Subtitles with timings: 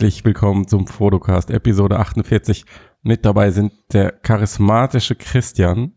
[0.00, 2.64] Herzlich willkommen zum Fotocast, Episode 48.
[3.02, 5.92] Mit dabei sind der charismatische Christian.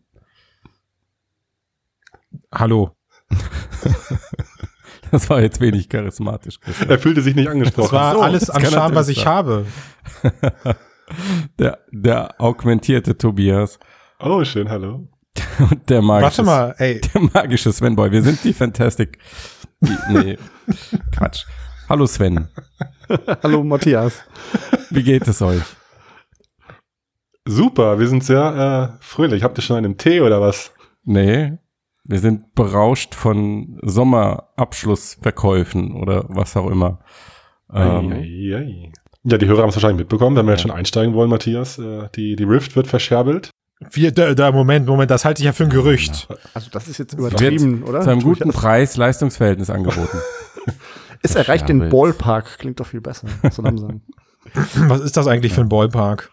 [2.52, 2.90] Hallo.
[5.10, 6.60] Das war jetzt wenig charismatisch.
[6.60, 6.90] Christian.
[6.90, 7.84] Er fühlte sich nicht angesprochen.
[7.84, 9.26] Das war so, alles das an Charme, was ich sein.
[9.26, 9.66] habe.
[11.58, 13.78] Der, der augmentierte Tobias
[14.20, 15.08] oh, schön, hallo.
[15.70, 17.00] und der magische, Warte mal, ey.
[17.14, 18.10] der magische Sven Boy.
[18.10, 19.18] Wir sind die Fantastic.
[19.80, 20.38] Die, nee,
[21.12, 21.46] Quatsch.
[21.86, 22.48] Hallo Sven,
[23.42, 24.24] Hallo Matthias.
[24.90, 25.60] wie geht es euch?
[27.46, 29.42] Super, wir sind sehr äh, fröhlich.
[29.42, 30.72] Habt ihr schon einen Tee oder was?
[31.04, 31.58] Nee,
[32.04, 37.00] wir sind berauscht von Sommerabschlussverkäufen oder was auch immer.
[37.70, 38.90] Ähm, Eieiei.
[39.24, 41.78] Ja, die Hörer haben es wahrscheinlich mitbekommen, wenn wir jetzt schon einsteigen wollen, Matthias.
[41.78, 43.50] Äh, die, die Rift wird verscherbelt.
[43.90, 46.28] Wir, da, da, Moment, Moment, das halte ich ja für ein Gerücht.
[46.54, 48.00] Also das ist jetzt übertrieben, oder?
[48.00, 50.16] zu einem guten Preis-Leistungsverhältnis angeboten.
[51.24, 51.88] Es erreicht den.
[51.88, 53.26] Ballpark, klingt doch viel besser.
[53.50, 54.02] So langsam.
[54.88, 56.30] Was ist das eigentlich für ein Ballpark?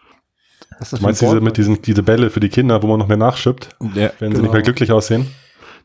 [0.78, 2.98] Was ist das Du meinst diese, mit diesen, diese Bälle für die Kinder, wo man
[2.98, 4.42] noch mehr nachschippt, Der, wenn sie Genau.
[4.42, 5.26] nicht mehr glücklich aussehen?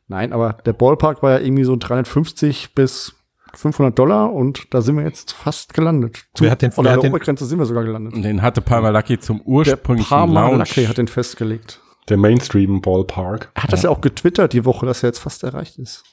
[0.08, 3.14] Nein, aber der Ballpark war ja irgendwie so 350 bis
[3.54, 6.26] 500 Dollar und da sind wir jetzt fast gelandet.
[6.38, 8.24] Wer hat den- oder wer an der Obergrenze sind wir sogar gelandet.
[8.24, 10.76] den hatte Lucky zum Der ursprünglichen Parma Launch.
[10.76, 11.82] Lucky hat den festgelegt.
[12.10, 13.52] Der Mainstream Ballpark.
[13.54, 16.04] Er hat das ja auch getwittert die Woche, dass er jetzt fast erreicht ist.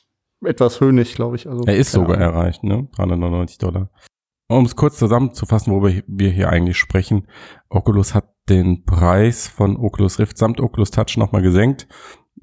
[0.46, 1.48] Etwas höhnig, glaube ich.
[1.48, 2.34] Also, Er ist sogar Ahnung.
[2.34, 2.88] erreicht, ne?
[2.96, 3.90] 399 Dollar.
[4.48, 7.26] Um es kurz zusammenzufassen, worüber wir hier eigentlich sprechen.
[7.70, 11.88] Oculus hat den Preis von Oculus Rift samt Oculus Touch nochmal gesenkt.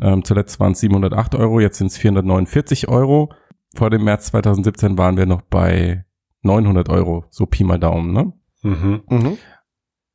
[0.02, 3.32] Ähm, zuletzt waren es 708 Euro, jetzt sind es 449 Euro.
[3.76, 6.06] Vor dem März 2017 waren wir noch bei
[6.42, 8.34] 900 Euro, so Pi mal Daumen, ne?
[8.64, 9.02] Mhm.
[9.08, 9.38] Mhm.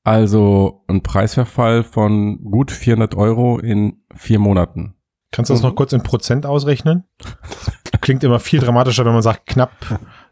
[0.03, 4.95] Also ein Preisverfall von gut 400 Euro in vier Monaten.
[5.33, 5.69] Kannst du das Mhm.
[5.69, 7.05] noch kurz in Prozent ausrechnen?
[8.07, 9.73] Klingt immer viel dramatischer, wenn man sagt knapp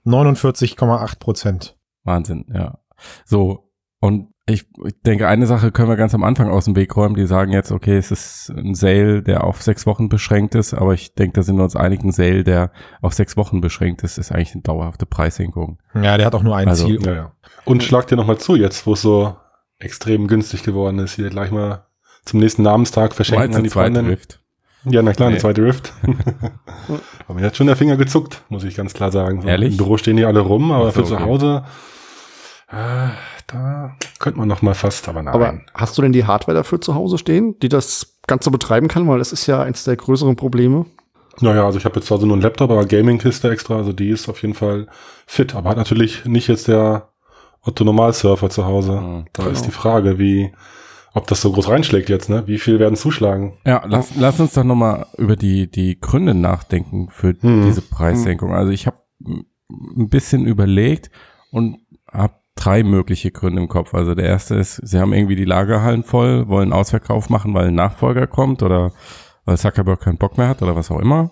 [0.07, 1.77] 49,8 Prozent.
[2.05, 2.79] Wahnsinn, ja.
[3.25, 6.95] So, und ich, ich denke, eine Sache können wir ganz am Anfang aus dem Weg
[6.95, 7.17] räumen.
[7.17, 10.95] Die sagen jetzt, okay, es ist ein Sale, der auf sechs Wochen beschränkt ist, aber
[10.95, 12.71] ich denke, da sind wir uns einig, ein Sale, der
[13.03, 15.83] auf sechs Wochen beschränkt ist, ist eigentlich eine dauerhafte Preissenkung.
[15.95, 17.05] Ja, der hat auch nur ein Also, Ziel.
[17.05, 17.33] Ja, ja.
[17.65, 19.35] Und schlag dir nochmal zu, jetzt, wo es so
[19.81, 21.89] extrem günstig geworden ist, hier gleich mal
[22.25, 24.07] zum nächsten Namenstag verschenken an die Freundin.
[24.07, 24.44] Rift?
[24.87, 25.41] Ja, na klar, eine Nee.
[25.41, 25.93] zweite Rift.
[27.29, 29.43] aber mir hat schon der Finger gezuckt, muss ich ganz klar sagen.
[29.43, 29.73] So, Ehrlich?
[29.73, 31.25] Im Büro stehen die alle rum, aber so, für zu okay.
[31.25, 31.65] Hause,
[32.71, 33.09] äh,
[33.47, 35.35] da könnte man noch mal fast, aber nein.
[35.35, 39.07] Aber hast du denn die Hardware dafür zu Hause stehen, die das Ganze betreiben kann?
[39.09, 40.87] Weil das ist ja eins der größeren Probleme.
[41.41, 44.09] naja, also ich habe jetzt zwar so nur einen Laptop, aber Gaming-Kiste extra, also die
[44.11, 44.87] ist auf jeden Fall
[45.27, 47.09] fit, aber hat natürlich nicht jetzt der
[47.63, 48.93] Otto-Normalsurfer zu Hause.
[49.01, 49.53] Mhm, da genau.
[49.55, 50.53] ist die Frage, wie,
[51.15, 52.43] ob das so groß reinschlägt jetzt, ne?
[52.47, 53.55] Wie viel werden zuschlagen?
[53.65, 57.63] Ja, lass, lass uns doch nochmal über die, die Gründe nachdenken für Hm.
[57.65, 58.53] diese Preissenkung.
[58.53, 61.11] Also ich habe ein bisschen überlegt
[61.51, 61.79] und
[62.11, 63.95] habe drei mögliche Gründe im Kopf.
[63.95, 67.75] Also der erste ist, sie haben irgendwie die Lagerhallen voll, wollen Ausverkauf machen, weil ein
[67.75, 68.93] Nachfolger kommt oder
[69.45, 71.31] weil Zuckerberg keinen Bock mehr hat oder was auch immer.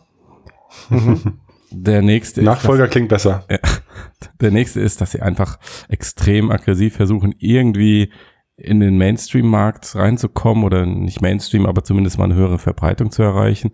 [1.71, 3.45] Der nächste ist, Nachfolger klingt besser.
[4.41, 8.13] der nächste ist, dass sie einfach extrem aggressiv versuchen, irgendwie
[8.57, 13.73] in den Mainstream-Markt reinzukommen oder nicht Mainstream, aber zumindest mal eine höhere Verbreitung zu erreichen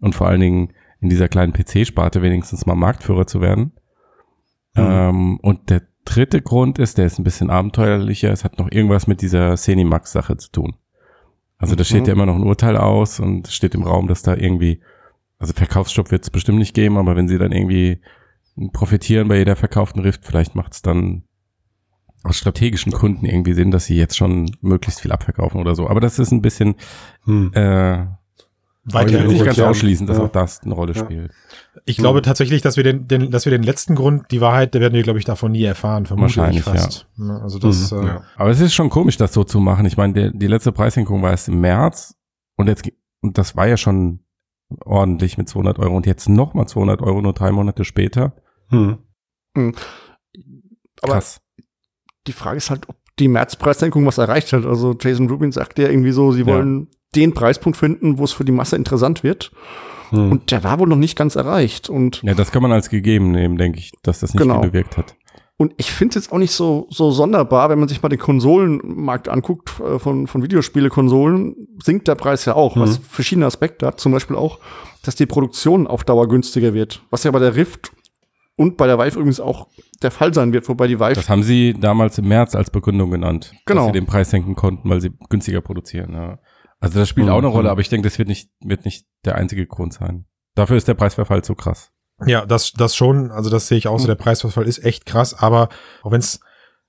[0.00, 3.72] und vor allen Dingen in dieser kleinen PC-Sparte wenigstens mal Marktführer zu werden.
[4.74, 9.06] Ähm, und der dritte Grund ist, der ist ein bisschen abenteuerlicher, es hat noch irgendwas
[9.06, 10.76] mit dieser Cinemax-Sache zu tun.
[11.58, 14.22] Also da steht ja immer noch ein Urteil aus und es steht im Raum, dass
[14.22, 14.82] da irgendwie,
[15.38, 18.00] also Verkaufsstopp wird es bestimmt nicht geben, aber wenn sie dann irgendwie
[18.72, 21.24] profitieren bei jeder verkauften Rift, vielleicht macht es dann
[22.26, 25.88] aus strategischen Gründen irgendwie Sinn, dass sie jetzt schon möglichst viel abverkaufen oder so.
[25.88, 26.74] Aber das ist ein bisschen,
[27.24, 27.52] Hm.
[27.54, 28.06] äh,
[28.88, 30.24] Weiter ich will nicht ganz ausschließen, dass Ja.
[30.24, 31.02] auch das eine Rolle Ja.
[31.04, 31.32] spielt.
[31.86, 34.80] Ich glaube tatsächlich, dass wir den, den, dass wir den letzten Grund, die Wahrheit, der
[34.80, 37.08] werden wir, glaube ich, davon nie erfahren, vermute ich Wahrscheinlich, fast.
[37.18, 37.38] Ja.
[37.40, 38.22] Also das, Mhm, äh, ja.
[38.36, 39.86] Aber es ist schon komisch, das so zu machen.
[39.86, 42.14] Ich meine, der, die letzte Preissenkung war erst im März
[42.56, 42.88] und jetzt,
[43.22, 44.20] und das war ja schon
[44.84, 48.36] ordentlich mit 200 Euro und jetzt nochmal 200 Euro nur drei Monate später.
[48.68, 48.98] Hm.
[49.54, 49.72] Aber
[51.14, 51.40] Krass.
[52.26, 54.66] Die Frage ist halt, ob die Märzpreissenkung was erreicht hat.
[54.66, 56.46] Also Jason Rubin sagt ja irgendwie so, sie Ja.
[56.46, 59.52] wollen den Preispunkt finden, wo es für die Masse interessant wird.
[60.10, 60.30] Hm.
[60.32, 61.88] Und der war wohl noch nicht ganz erreicht.
[61.88, 64.60] Und, Ja, das kann man als gegeben nehmen, denke ich, dass das nicht Genau.
[64.60, 65.16] viel bewirkt hat.
[65.58, 68.18] und ich finde es jetzt auch nicht so, so sonderbar, wenn man sich mal den
[68.18, 73.98] Konsolenmarkt anguckt äh, von, von Videospiele-Konsolen, sinkt der Preis ja auch, was verschiedene Aspekte hat.
[73.98, 74.58] Zum Beispiel auch,
[75.02, 77.02] dass die Produktion auf Dauer günstiger wird.
[77.10, 77.92] Was ja bei der Rift
[78.56, 79.68] und bei der Vive übrigens auch
[80.02, 83.10] der Fall sein wird, wobei die Vive Das haben sie damals im März als Begründung
[83.10, 83.82] genannt, Genau.
[83.82, 86.12] dass sie den Preis senken konnten, weil sie günstiger produzieren.
[86.14, 86.38] Ja.
[86.80, 87.32] Also das spielt Mhm.
[87.32, 90.26] auch eine Rolle, aber ich denke, das wird nicht, wird nicht der einzige Grund sein.
[90.54, 91.90] Dafür ist der Preisverfall zu krass.
[92.26, 95.34] Ja, das, das schon, also das sehe ich auch so, der Preisverfall ist echt krass,
[95.34, 95.68] aber
[96.02, 96.40] auch wenn es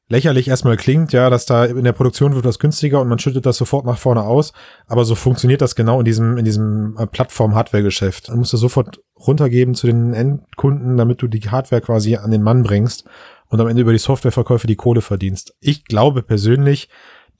[0.09, 3.45] lächerlich erstmal klingt, ja, dass da in der Produktion wird das günstiger und man schüttet
[3.45, 4.53] das sofort nach vorne aus.
[4.87, 8.29] Aber so funktioniert das genau in diesem, in diesem äh, Plattform-Hardware-Geschäft.
[8.29, 12.43] Man musst du sofort runtergeben zu den Endkunden, damit du die Hardware quasi an den
[12.43, 13.05] Mann bringst
[13.49, 15.55] und am Ende über die Softwareverkäufe die Kohle verdienst.
[15.59, 16.89] Ich glaube persönlich,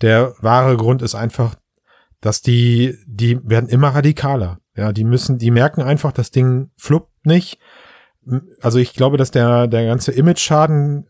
[0.01, 1.55] der wahre Grund ist einfach,
[2.21, 4.59] dass die, die werden immer radikaler.
[4.75, 7.59] Ja, die müssen, die merken einfach, das Ding fluppt nicht.
[8.61, 11.07] Also ich glaube, dass der, der ganze Image-Schaden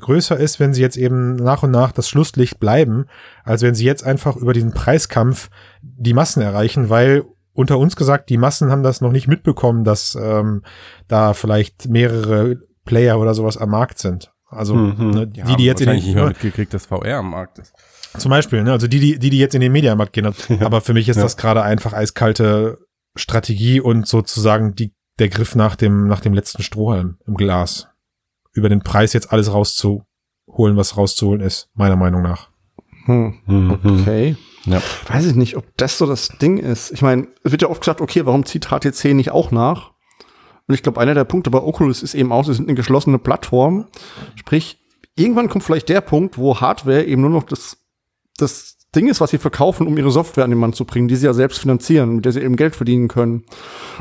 [0.00, 3.06] größer ist, wenn sie jetzt eben nach und nach das Schlusslicht bleiben,
[3.44, 5.50] als wenn sie jetzt einfach über diesen Preiskampf
[5.82, 10.16] die Massen erreichen, weil unter uns gesagt, die Massen haben das noch nicht mitbekommen, dass
[10.20, 10.62] ähm,
[11.08, 14.32] da vielleicht mehrere Player oder sowas am Markt sind.
[14.48, 15.10] Also mhm.
[15.10, 17.72] ne, die, die jetzt in den, nicht mehr mitgekriegt, dass VR am Markt ist.
[18.18, 20.26] Zum Beispiel, ne, also die, die, die, die jetzt in den Mediamarkt gehen.
[20.60, 21.22] Aber für mich ist ja.
[21.22, 22.78] das gerade einfach eiskalte
[23.16, 27.88] Strategie und sozusagen die, der Griff nach dem, nach dem letzten Strohhalm im Glas
[28.56, 32.48] über den Preis jetzt alles rauszuholen, was rauszuholen ist, meiner Meinung nach.
[33.04, 33.34] Hm.
[33.46, 33.78] Mhm.
[33.82, 34.36] Okay.
[34.64, 34.82] Ja.
[35.08, 36.90] Weiß ich nicht, ob das so das Ding ist.
[36.90, 39.92] Ich meine, es wird ja oft gesagt, okay, warum zieht HTC nicht auch nach?
[40.66, 43.18] Und ich glaube, einer der Punkte bei Oculus ist eben auch, sie sind eine geschlossene
[43.18, 43.86] Plattform.
[44.34, 44.78] Sprich,
[45.14, 47.76] irgendwann kommt vielleicht der Punkt, wo Hardware eben nur noch das,
[48.36, 51.16] das Ding ist, was sie verkaufen, um ihre Software an den Mann zu bringen, die
[51.16, 53.44] sie ja selbst finanzieren, mit der sie eben Geld verdienen können.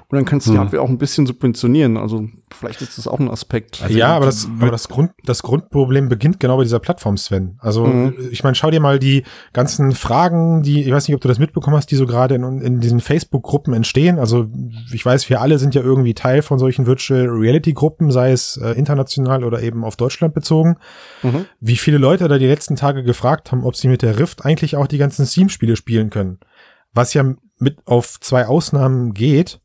[0.07, 0.63] Und dann kannst du die hm.
[0.63, 1.97] Hardware auch ein bisschen subventionieren.
[1.97, 3.81] Also vielleicht ist das auch ein Aspekt.
[3.81, 7.57] Also ja, aber das, aber das Grund, das Grundproblem beginnt genau bei dieser Plattform, Sven.
[7.59, 8.15] Also mhm.
[8.31, 11.39] ich meine, schau dir mal die ganzen Fragen, die, ich weiß nicht, ob du das
[11.39, 14.19] mitbekommen hast, die so gerade in, in diesen Facebook-Gruppen entstehen.
[14.19, 14.47] Also
[14.94, 18.71] ich weiß, wir alle sind ja irgendwie Teil von solchen Virtual Reality-Gruppen, sei es äh,
[18.71, 20.77] international oder eben auf Deutschland bezogen.
[21.24, 21.45] Mhm.
[21.59, 24.75] Wie viele Leute da die letzten Tage gefragt haben, ob sie mit der Rift eigentlich
[24.75, 26.39] auch die ganzen Steam-Spiele spielen können.
[26.94, 27.25] Was ja
[27.57, 29.59] mit auf zwei Ausnahmen geht,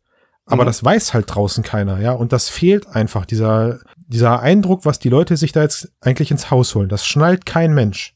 [0.50, 0.66] aber mhm.
[0.66, 2.12] das weiß halt draußen keiner, ja.
[2.12, 6.50] Und das fehlt einfach, dieser, dieser Eindruck, was die Leute sich da jetzt eigentlich ins
[6.50, 6.88] Haus holen.
[6.88, 8.14] Das schnallt kein Mensch.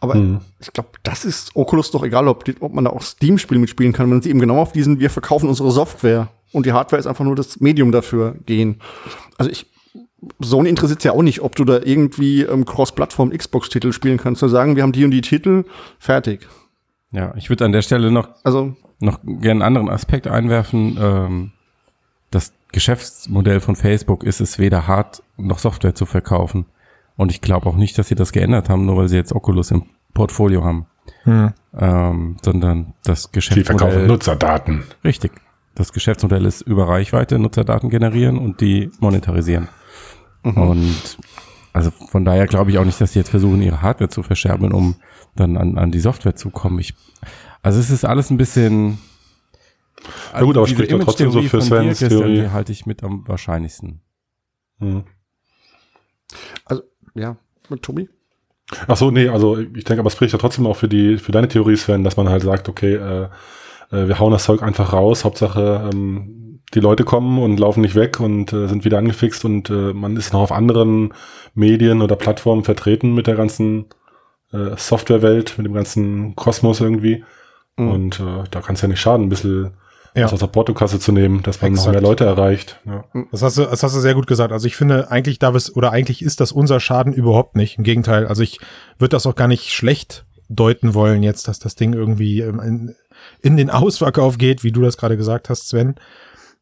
[0.00, 0.40] Aber mhm.
[0.60, 4.10] ich glaube, das ist Oculus doch egal, ob, ob man da auch Steam-Spiele mitspielen kann,
[4.10, 7.24] wenn sie eben genau auf diesen, wir verkaufen unsere Software und die Hardware ist einfach
[7.24, 8.80] nur das Medium dafür gehen.
[9.38, 9.66] Also ich,
[10.40, 14.40] Sony interessiert ja auch nicht, ob du da irgendwie ähm, Cross-Plattform Xbox-Titel spielen kannst.
[14.40, 15.64] Zu sagen, wir haben die und die Titel,
[15.98, 16.48] fertig.
[17.12, 20.96] Ja, ich würde an der Stelle noch, also, noch gerne einen anderen Aspekt einwerfen.
[21.00, 21.52] Ähm,
[22.30, 26.66] das Geschäftsmodell von Facebook ist es, weder Hard- noch Software zu verkaufen.
[27.16, 29.70] Und ich glaube auch nicht, dass sie das geändert haben, nur weil sie jetzt Oculus
[29.70, 29.84] im
[30.14, 30.86] Portfolio haben.
[31.24, 31.52] Hm.
[31.78, 33.64] Ähm, sondern das Geschäftsmodell.
[33.64, 34.84] Sie verkaufen Nutzerdaten.
[35.04, 35.32] Richtig.
[35.74, 39.68] Das Geschäftsmodell ist über Reichweite Nutzerdaten generieren und die monetarisieren.
[40.42, 40.56] Mhm.
[40.56, 41.18] Und
[41.72, 44.72] also von daher glaube ich auch nicht, dass sie jetzt versuchen, ihre Hardware zu verscherben,
[44.72, 44.96] um
[45.34, 46.78] dann an, an die Software zu kommen.
[46.78, 46.94] Ich,
[47.62, 48.98] also es ist alles ein bisschen.
[50.32, 52.40] Na gut, aber spricht doch trotzdem so für Svens Theorie.
[52.42, 54.00] Die halte ich mit am wahrscheinlichsten.
[54.78, 55.04] Hm.
[56.64, 56.82] Also,
[57.14, 57.36] ja,
[57.68, 58.08] mit Tobi?
[58.86, 61.32] Ach so, nee, also ich denke, aber es spricht ja trotzdem auch für die, für
[61.32, 63.28] deine Theorie, Sven, dass man halt sagt, okay, äh,
[63.90, 67.94] äh, wir hauen das Zeug einfach raus, Hauptsache ähm, die Leute kommen und laufen nicht
[67.94, 71.12] weg und äh, sind wieder angefixt und äh, man ist noch auf anderen
[71.54, 73.86] Medien oder Plattformen vertreten mit der ganzen
[74.52, 77.24] äh, Softwarewelt, mit dem ganzen Kosmos irgendwie.
[77.76, 77.90] Mhm.
[77.90, 79.72] Und äh, da kann es ja nicht schaden, ein bisschen
[80.14, 80.26] ja.
[80.26, 81.86] aus der Portokasse zu nehmen, dass man Exakt.
[81.86, 82.80] noch mehr Leute erreicht.
[82.84, 83.04] Ja.
[83.12, 83.28] Mhm.
[83.30, 84.52] Das, hast du, das hast du sehr gut gesagt.
[84.52, 87.78] Also ich finde, eigentlich darf es, oder eigentlich ist das unser Schaden überhaupt nicht.
[87.78, 88.58] Im Gegenteil, also ich
[88.98, 92.94] würde das auch gar nicht schlecht deuten wollen jetzt, dass das Ding irgendwie in,
[93.40, 95.94] in den Ausverkauf geht, wie du das gerade gesagt hast, Sven.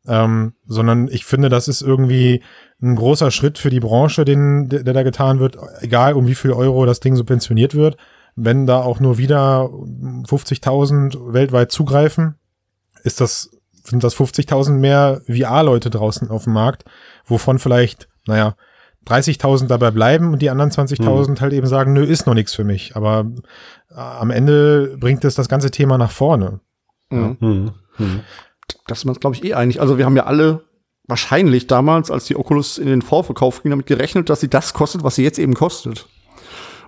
[0.07, 2.43] Ähm, sondern ich finde, das ist irgendwie
[2.81, 6.35] ein großer Schritt für die Branche, den, der, der da getan wird, egal um wie
[6.35, 7.97] viel Euro das Ding subventioniert wird.
[8.43, 12.37] Wenn da auch nur wieder 50.000 weltweit zugreifen,
[13.03, 13.51] ist das,
[13.85, 16.85] sind das 50.000 mehr VR-Leute draußen auf dem Markt,
[17.27, 18.55] wovon vielleicht, naja,
[19.07, 21.41] 30.000 dabei bleiben und die anderen 20.000 hm.
[21.41, 22.97] halt eben sagen, nö, ist noch nichts für mich.
[22.97, 23.27] Aber
[23.91, 26.61] äh, am Ende bringt es das ganze Thema nach vorne.
[27.11, 27.37] Mhm.
[27.41, 27.49] Ja.
[27.49, 27.71] Mhm.
[27.99, 28.21] Mhm
[28.87, 29.81] das ist man glaube ich, eh einig.
[29.81, 30.65] Also wir haben ja alle
[31.05, 35.03] wahrscheinlich damals, als die Oculus in den Vorverkauf ging, damit gerechnet, dass sie das kostet,
[35.03, 36.09] was sie jetzt eben kostet.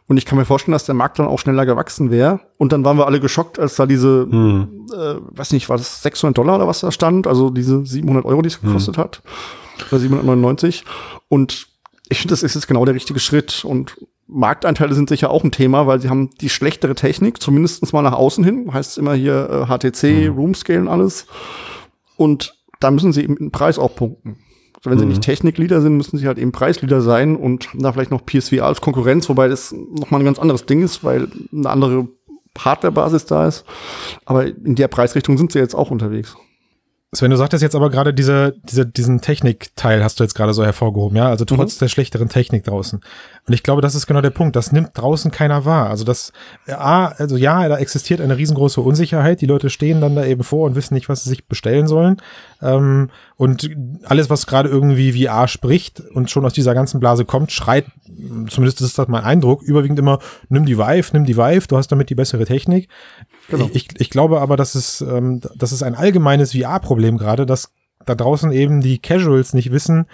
[0.08, 2.40] Und ich kann mir vorstellen, dass der Markt dann auch schneller gewachsen wäre.
[2.58, 4.86] Und dann waren wir alle geschockt, als da diese, hm.
[4.92, 7.26] äh, weiß nicht, war das 600 Dollar oder was da stand?
[7.26, 9.02] Also diese 700 Euro, die es gekostet hm.
[9.02, 9.22] hat.
[9.90, 10.84] Oder 799.
[11.28, 11.68] Und
[12.08, 13.64] ich finde, das ist jetzt genau der richtige Schritt.
[13.64, 18.02] Und Markteinteile sind sicher auch ein Thema, weil sie haben die schlechtere Technik, zumindest mal
[18.02, 18.72] nach außen hin.
[18.72, 20.34] Heißt immer hier äh, HTC, hm.
[20.34, 21.26] Roomscale und alles.
[22.16, 24.38] Und da müssen sie eben den Preis auch punkten.
[24.84, 25.00] Also wenn mhm.
[25.00, 28.66] sie nicht Technikleader sind, müssen sie halt eben Preisleader sein und da vielleicht noch PSVR
[28.66, 32.08] als Konkurrenz, wobei das nochmal ein ganz anderes Ding ist, weil eine andere
[32.58, 33.64] Hardware-Basis da ist.
[34.24, 36.36] Aber in der Preisrichtung sind sie jetzt auch unterwegs.
[37.14, 40.64] Sven, du sagtest jetzt aber gerade diese, diese, diesen Technikteil hast du jetzt gerade so
[40.64, 41.80] hervorgehoben, ja, also trotz mhm.
[41.80, 43.00] der schlechteren Technik draußen.
[43.46, 44.56] Und ich glaube, das ist genau der Punkt.
[44.56, 45.90] Das nimmt draußen keiner wahr.
[45.90, 46.32] Also das,
[46.66, 49.42] ja, also ja, da existiert eine riesengroße Unsicherheit.
[49.42, 52.16] Die Leute stehen dann da eben vor und wissen nicht, was sie sich bestellen sollen.
[52.62, 53.68] Ähm, und
[54.04, 57.86] alles, was gerade irgendwie VR spricht und schon aus dieser ganzen Blase kommt, schreit,
[58.48, 61.88] zumindest ist das mein Eindruck, überwiegend immer, nimm die Vive, nimm die Vive, du hast
[61.88, 62.88] damit die bessere Technik.
[63.52, 63.70] Genau.
[63.72, 67.70] Ich, ich glaube aber, dass es, ähm, das ist ein allgemeines VR-Problem gerade, dass
[68.06, 70.06] da draußen eben die Casuals nicht wissen,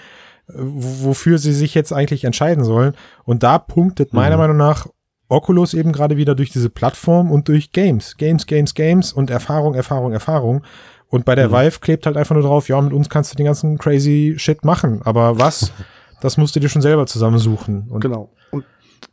[0.49, 2.95] äh, wofür sie sich jetzt eigentlich entscheiden sollen.
[3.25, 4.42] Und da punktet meiner mhm.
[4.42, 4.88] Meinung nach
[5.28, 8.16] Oculus eben gerade wieder durch diese Plattform und durch Games.
[8.16, 10.62] Games, Games, Games und Erfahrung, Erfahrung, Erfahrung.
[11.09, 11.52] Und bei der mhm.
[11.52, 14.64] Vive klebt halt einfach nur drauf, ja, mit uns kannst du den ganzen crazy Shit
[14.64, 15.00] machen.
[15.04, 15.73] Aber was,
[16.21, 17.88] das musst du dir schon selber zusammensuchen.
[17.88, 18.30] Und genau.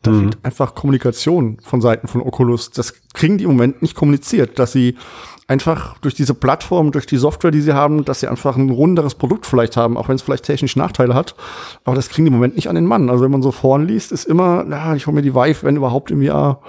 [0.01, 0.20] Da mhm.
[0.20, 2.72] fehlt einfach Kommunikation von Seiten von Oculus.
[2.72, 4.96] Das kriegen die im Moment nicht kommuniziert, dass sie
[5.48, 9.15] einfach durch diese Plattform, durch die Software, die sie haben, dass sie einfach ein runderes
[9.15, 11.36] Produkt vielleicht haben, auch wenn es vielleicht technische Nachteile hat.
[11.84, 13.10] Aber das kriegen die im Moment nicht an den Mann.
[13.10, 15.75] Also wenn man so vorn liest, ist immer, ja, ich hole mir die Vive, wenn
[15.75, 16.62] überhaupt im Jahr.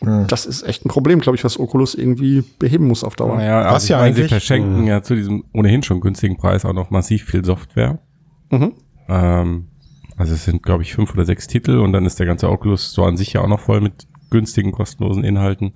[0.00, 0.26] Mhm.
[0.28, 3.36] Das ist echt ein Problem, glaube ich, was Oculus irgendwie beheben muss auf Dauer.
[3.36, 4.86] Naja, also was ja meine, eigentlich sie verschenken mhm.
[4.86, 8.00] ja zu diesem ohnehin schon günstigen Preis auch noch massiv viel Software.
[8.50, 8.74] Mhm.
[9.08, 9.66] Ähm,
[10.18, 12.92] also es sind, glaube ich, fünf oder sechs Titel und dann ist der ganze Oculus
[12.92, 15.74] so an sich ja auch noch voll mit günstigen, kostenlosen Inhalten.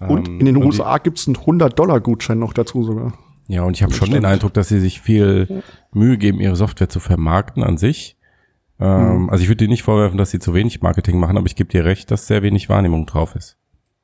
[0.00, 3.14] Und ähm, in den USA gibt es einen 100-Dollar-Gutschein noch dazu sogar.
[3.46, 6.88] Ja, und ich habe schon den Eindruck, dass sie sich viel Mühe geben, ihre Software
[6.88, 8.16] zu vermarkten an sich.
[8.80, 9.30] Ähm, mhm.
[9.30, 11.70] Also ich würde dir nicht vorwerfen, dass sie zu wenig Marketing machen, aber ich gebe
[11.70, 13.58] dir recht, dass sehr wenig Wahrnehmung drauf ist.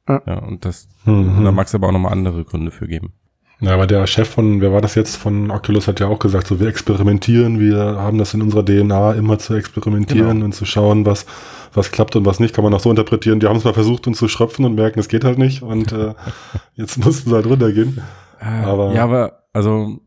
[0.08, 1.42] Ja, ja und das, mhm.
[1.42, 3.14] da mag es aber auch nochmal andere Gründe für geben.
[3.60, 6.46] Ja, aber der Chef von, wer war das jetzt, von Oculus hat ja auch gesagt,
[6.46, 10.44] so wir experimentieren, wir haben das in unserer DNA immer zu experimentieren genau.
[10.46, 11.26] und zu schauen, was,
[11.74, 13.38] was klappt und was nicht, kann man auch so interpretieren.
[13.38, 15.92] Die haben es mal versucht, uns zu schröpfen und merken, es geht halt nicht und
[15.92, 16.14] äh,
[16.74, 18.00] jetzt mussten sie halt runtergehen.
[18.40, 20.00] Äh, aber, ja, aber also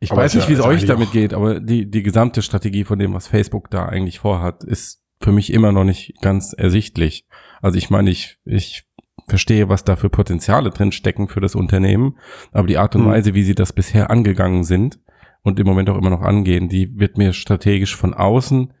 [0.00, 3.14] ich weiß nicht, wie es euch damit geht, aber die, die gesamte Strategie von dem,
[3.14, 7.24] was Facebook da eigentlich vorhat, ist für mich immer noch nicht ganz ersichtlich.
[7.62, 8.84] Also ich meine, ich, ich
[9.26, 12.18] verstehe, was da für Potenziale drin stecken für das Unternehmen,
[12.52, 13.10] aber die Art und hm.
[13.10, 14.98] Weise, wie sie das bisher angegangen sind
[15.42, 18.72] und im Moment auch immer noch angehen, die wird mir strategisch von außen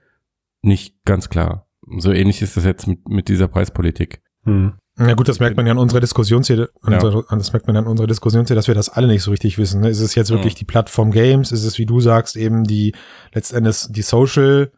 [0.62, 1.66] nicht ganz klar.
[1.98, 4.22] So ähnlich ist das jetzt mit, mit dieser Preispolitik.
[4.44, 4.74] Hm.
[4.96, 6.98] Ja gut, das merkt man ja an unserer Diskussionsziele, ja.
[7.28, 9.80] das merkt man ja an unserer Diskussionsziele, dass wir das alle nicht so richtig wissen.
[9.80, 9.88] Ne?
[9.88, 10.58] Ist es jetzt wirklich ja.
[10.60, 11.50] die Plattform Games?
[11.50, 12.94] Ist es, wie du sagst, eben die
[13.32, 14.70] letztendlich die Social,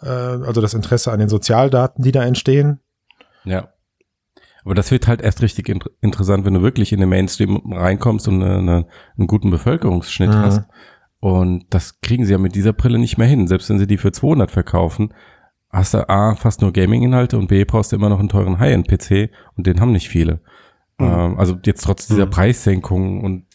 [0.00, 2.78] äh, also das Interesse an den Sozialdaten, die da entstehen?
[3.44, 3.73] Ja.
[4.64, 8.28] Aber das wird halt erst richtig in interessant, wenn du wirklich in den Mainstream reinkommst
[8.28, 10.38] und eine, eine, einen guten Bevölkerungsschnitt mhm.
[10.38, 10.62] hast.
[11.20, 13.46] Und das kriegen sie ja mit dieser Brille nicht mehr hin.
[13.46, 15.12] Selbst wenn sie die für 200 verkaufen,
[15.70, 19.30] hast du A, fast nur Gaming-Inhalte und B, brauchst du immer noch einen teuren High-End-PC
[19.56, 20.40] und den haben nicht viele.
[20.98, 21.06] Mhm.
[21.06, 22.30] Ähm, also jetzt trotz dieser mhm.
[22.30, 23.46] Preissenkung und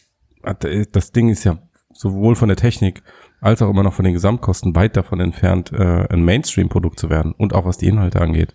[0.92, 1.58] das Ding ist ja
[1.92, 3.02] sowohl von der Technik
[3.40, 7.32] als auch immer noch von den Gesamtkosten weit davon entfernt, äh, ein Mainstream-Produkt zu werden
[7.32, 8.54] und auch was die Inhalte angeht.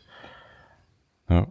[1.30, 1.48] Ja.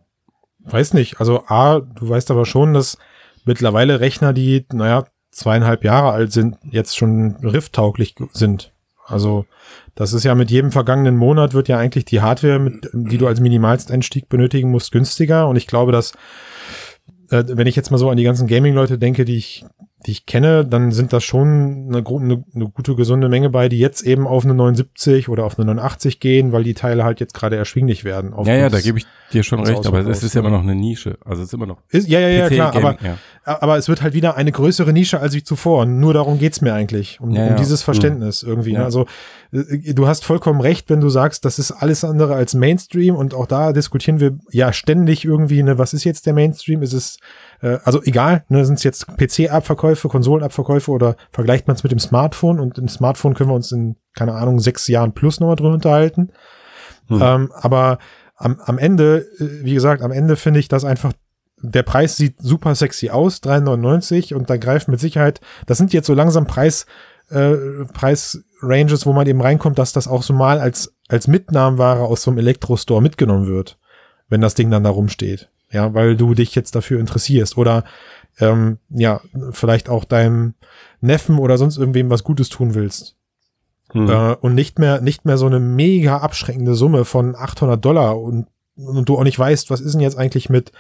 [0.65, 1.21] Weiß nicht.
[1.21, 2.99] Also A, du weißt aber schon, dass
[3.45, 8.73] mittlerweile Rechner, die, naja, zweieinhalb Jahre alt sind, jetzt schon Rift-tauglich sind.
[9.07, 9.45] Also
[9.95, 13.27] das ist ja mit jedem vergangenen Monat wird ja eigentlich die Hardware, mit, die du
[13.27, 15.49] als Minimalsteinstieg benötigen musst, günstiger.
[15.49, 16.13] Und ich glaube, dass,
[17.31, 19.65] äh, wenn ich jetzt mal so an die ganzen Gaming-Leute denke, die ich
[20.07, 23.79] die ich kenne, dann sind das schon eine, eine, eine, gute, gesunde Menge bei, die
[23.79, 27.33] jetzt eben auf eine 79 oder auf eine 89 gehen, weil die Teile halt jetzt
[27.35, 28.35] gerade erschwinglich werden.
[28.45, 30.75] Ja, ja, da gebe ich dir schon recht, aber es ist ja immer noch eine
[30.75, 31.19] Nische.
[31.25, 31.79] Also es ist immer noch.
[31.89, 33.19] Ist, ja, ja, ja, klar, Gaming, aber, ja.
[33.45, 35.83] aber es wird halt wieder eine größere Nische als wie zuvor.
[35.83, 37.51] Und nur darum geht's mir eigentlich, um, ja, ja.
[37.51, 38.49] um dieses Verständnis mhm.
[38.51, 38.73] irgendwie.
[38.73, 38.85] Ne?
[38.85, 39.07] Also
[39.53, 43.35] äh, du hast vollkommen recht, wenn du sagst, das ist alles andere als Mainstream und
[43.35, 46.83] auch da diskutieren wir ja ständig irgendwie, ne, was ist jetzt der Mainstream?
[46.83, 47.19] Ist es
[47.65, 51.99] äh, also egal, ne, sind es jetzt PC-Abverkäufe, Konsolenabverkäufe oder vergleicht man es mit dem
[51.99, 55.73] Smartphone und im Smartphone können wir uns in, keine Ahnung, sechs Jahren plus nochmal drüber
[55.73, 56.31] unterhalten.
[57.09, 57.23] Hm.
[57.23, 57.99] Ähm, aber
[58.37, 61.13] am, am Ende, äh, wie gesagt, am Ende finde ich das einfach
[61.67, 66.07] der Preis sieht super sexy aus, 3,99 und da greift mit Sicherheit, das sind jetzt
[66.07, 66.85] so langsam Preis,
[67.31, 67.55] äh,
[67.95, 72.31] Preisranges, wo man eben reinkommt, dass das auch so mal als, als Mitnahmware aus so
[72.31, 73.79] einem Elektrostore mitgenommen wird,
[74.29, 77.85] wenn das Ding dann da rumsteht ja, weil du dich jetzt dafür interessierst oder
[78.39, 80.55] ähm, ja, vielleicht auch deinem
[81.01, 83.17] Neffen oder sonst irgendwem was Gutes tun willst.
[83.91, 84.09] Hm.
[84.09, 88.47] Äh, und nicht mehr, nicht mehr so eine mega abschreckende Summe von 800 Dollar und,
[88.77, 90.71] und du auch nicht weißt, was ist denn jetzt eigentlich mit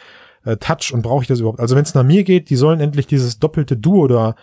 [0.44, 1.60] äh, Touch und brauche ich das überhaupt?
[1.60, 4.36] Also wenn es nach mir geht, die sollen endlich dieses doppelte Duo da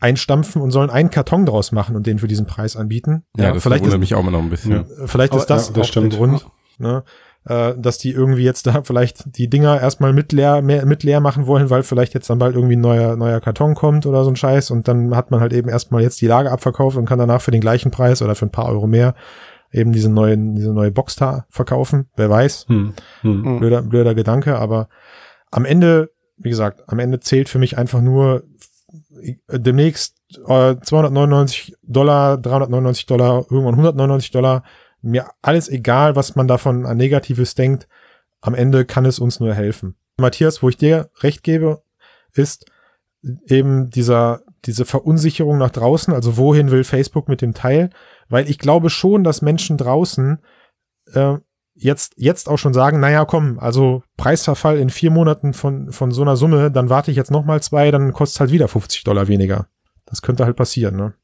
[0.00, 3.24] einstampfen und sollen einen Karton draus machen und den für diesen Preis anbieten.
[3.36, 4.84] Ja, ja das vielleicht ist, mich auch immer noch ein bisschen.
[5.06, 6.12] Vielleicht ist das, ja, das auch stimmt.
[6.12, 6.46] der Grund.
[6.78, 7.04] Ne?
[7.46, 11.20] Äh, dass die irgendwie jetzt da vielleicht die Dinger erstmal mit leer, mehr, mit leer
[11.20, 14.30] machen wollen, weil vielleicht jetzt dann bald irgendwie ein neuer, neuer Karton kommt oder so
[14.30, 17.18] ein Scheiß und dann hat man halt eben erstmal jetzt die Lager abverkauft und kann
[17.18, 19.14] danach für den gleichen Preis oder für ein paar Euro mehr
[19.72, 22.08] eben diese neuen, diese neue Box da verkaufen.
[22.16, 22.66] Wer weiß.
[22.68, 22.94] Hm.
[23.22, 23.58] Hm.
[23.58, 24.88] Blöder, blöder Gedanke, aber
[25.50, 28.44] am Ende, wie gesagt, am Ende zählt für mich einfach nur
[29.50, 34.64] demnächst äh, 299 Dollar, 399 Dollar, irgendwann 199 Dollar
[35.04, 37.88] mir alles egal, was man davon an Negatives denkt.
[38.40, 39.96] Am Ende kann es uns nur helfen.
[40.16, 41.82] Matthias, wo ich dir recht gebe,
[42.32, 42.66] ist
[43.46, 46.12] eben dieser, diese Verunsicherung nach draußen.
[46.12, 47.90] Also wohin will Facebook mit dem Teil?
[48.28, 50.38] Weil ich glaube schon, dass Menschen draußen
[51.12, 51.36] äh,
[51.74, 56.22] jetzt, jetzt auch schon sagen, naja, komm, also Preisverfall in vier Monaten von, von so
[56.22, 59.04] einer Summe, dann warte ich jetzt noch mal zwei, dann kostet es halt wieder 50
[59.04, 59.66] Dollar weniger.
[60.06, 61.14] Das könnte halt passieren, ne?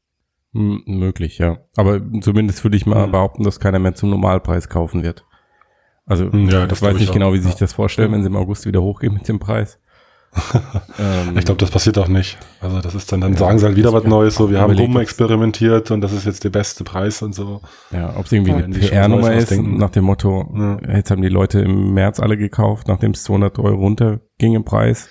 [0.53, 1.59] M möglich, ja.
[1.75, 3.11] Aber zumindest würde ich mal mhm.
[3.11, 5.25] behaupten, dass keiner mehr zum Normalpreis kaufen wird.
[6.05, 8.35] Also hm, ja, das ich weiß nicht genau, wie sich das vorstellen, wenn sie im
[8.35, 9.79] August wieder hochgehen mit dem Preis.
[10.99, 12.37] ähm, ich glaube, das passiert auch nicht.
[12.61, 14.77] Also das ist dann, dann ja, sagen sie halt wieder was Neues, so wir haben
[14.77, 17.61] rumexperimentiert und das ist jetzt der beste Preis und so.
[17.91, 20.95] Ja, ob es irgendwie eine PR-Nummer ist, nach dem Motto, ja.
[20.95, 25.09] jetzt haben die Leute im März alle gekauft, nachdem es 200 Euro runterging im Preis.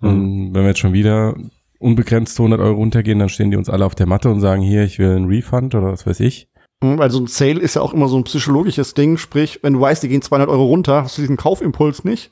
[0.00, 0.08] Mhm.
[0.08, 1.34] Und wenn wir jetzt schon wieder
[1.78, 4.84] unbegrenzt 200 Euro runtergehen, dann stehen die uns alle auf der Matte und sagen, hier,
[4.84, 6.48] ich will einen Refund oder was weiß ich.
[6.82, 9.74] Mhm, weil so ein Sale ist ja auch immer so ein psychologisches Ding, sprich, wenn
[9.74, 12.30] du weißt, die gehen 200 Euro runter, hast du diesen Kaufimpuls nicht.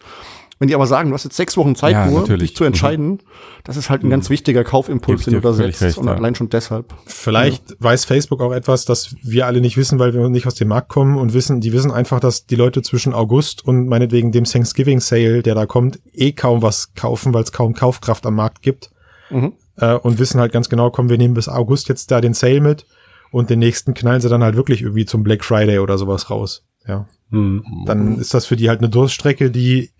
[0.60, 2.50] Wenn die aber sagen, du hast jetzt sechs Wochen Zeit ja, nur, natürlich.
[2.50, 3.18] dich zu entscheiden, mhm.
[3.64, 5.82] das ist halt ein ganz wichtiger Kaufimpuls, den du da setzt.
[5.82, 6.14] Recht, und ja.
[6.14, 6.94] allein schon deshalb.
[7.06, 7.76] Vielleicht ja.
[7.80, 10.88] weiß Facebook auch etwas, das wir alle nicht wissen, weil wir nicht aus dem Markt
[10.88, 15.00] kommen und wissen, die wissen einfach, dass die Leute zwischen August und meinetwegen dem Thanksgiving
[15.00, 18.90] Sale, der da kommt, eh kaum was kaufen, weil es kaum Kaufkraft am Markt gibt.
[19.34, 22.34] Mhm äh, und wissen halt ganz genau, komm, wir nehmen bis August jetzt da den
[22.34, 22.86] Sale mit
[23.30, 26.64] und den nächsten knallen sie dann halt wirklich irgendwie zum Black Friday oder sowas raus.
[26.86, 27.06] Ja.
[27.30, 27.84] Mhm.
[27.86, 29.90] Dann ist das für die halt eine Durststrecke, die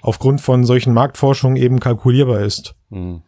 [0.00, 2.74] aufgrund von solchen Marktforschungen eben kalkulierbar ist.
[2.90, 3.22] Mhm.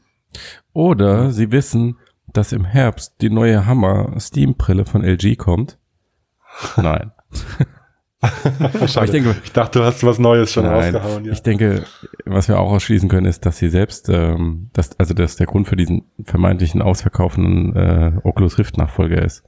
[0.72, 5.78] Oder sie wissen, dass im Herbst die neue Hammer Steam Brille von LG kommt.
[6.76, 7.12] Nein.
[8.84, 11.24] ich, denke, ich dachte, du hast was Neues schon nein, rausgehauen.
[11.24, 11.32] Ja.
[11.32, 11.84] Ich denke,
[12.24, 15.68] was wir auch ausschließen können, ist, dass sie selbst, ähm, dass, also dass der Grund
[15.68, 19.44] für diesen vermeintlichen ausverkaufenden äh, Oculus Rift Nachfolger ist.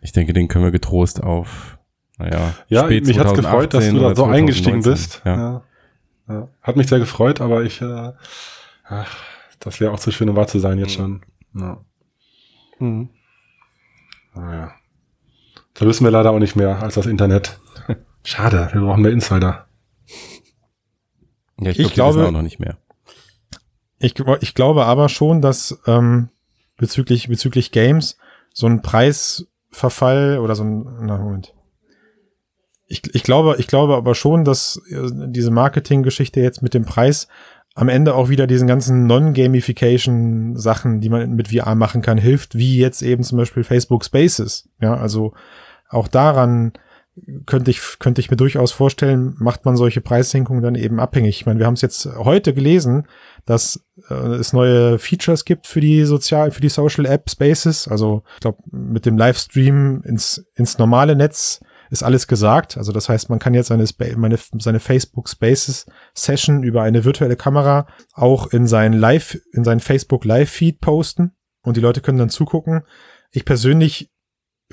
[0.00, 1.78] Ich denke, den können wir getrost auf,
[2.18, 5.22] naja, ja, mich hat's gefreut, dass du da so eingestiegen bist.
[5.24, 5.36] Ja.
[5.36, 5.62] ja.
[6.28, 6.48] Ja.
[6.62, 8.12] Hat mich sehr gefreut, aber ich, äh,
[8.84, 9.16] ach,
[9.60, 11.20] das wäre auch zu schön, um wahr zu sein jetzt mhm.
[11.54, 11.60] schon.
[11.60, 11.84] Ja.
[12.78, 13.08] Mhm.
[14.34, 14.72] Naja.
[15.74, 17.58] Da wissen wir leider auch nicht mehr als das Internet.
[18.24, 19.66] Schade, wir brauchen mehr Insider.
[21.60, 22.78] Ja, ich, ich glaube auch noch nicht mehr.
[23.98, 26.30] Ich, ich glaube aber schon, dass ähm,
[26.76, 28.16] bezüglich bezüglich Games
[28.52, 31.54] so ein Preisverfall oder so ein na Moment.
[32.86, 37.28] Ich, ich glaube, ich glaube aber schon, dass äh, diese Marketinggeschichte jetzt mit dem Preis
[37.74, 42.54] am Ende auch wieder diesen ganzen Non-Gamification Sachen, die man mit VR machen kann, hilft,
[42.54, 44.68] wie jetzt eben zum Beispiel Facebook Spaces.
[44.80, 45.34] Ja, also
[45.88, 46.72] auch daran
[47.46, 51.36] könnte ich, könnte ich mir durchaus vorstellen, macht man solche Preissenkungen dann eben abhängig.
[51.36, 53.06] Ich meine, wir haben es jetzt heute gelesen,
[53.44, 57.86] dass äh, es neue Features gibt für die Sozial, für die Social App Spaces.
[57.86, 62.76] Also ich glaube, mit dem Livestream ins, ins normale Netz ist alles gesagt.
[62.76, 63.84] Also das heißt, man kann jetzt seine,
[64.16, 69.80] meine, seine Facebook Spaces Session über eine virtuelle Kamera auch in sein Live, in sein
[69.80, 72.82] Facebook Live Feed posten und die Leute können dann zugucken.
[73.30, 74.10] Ich persönlich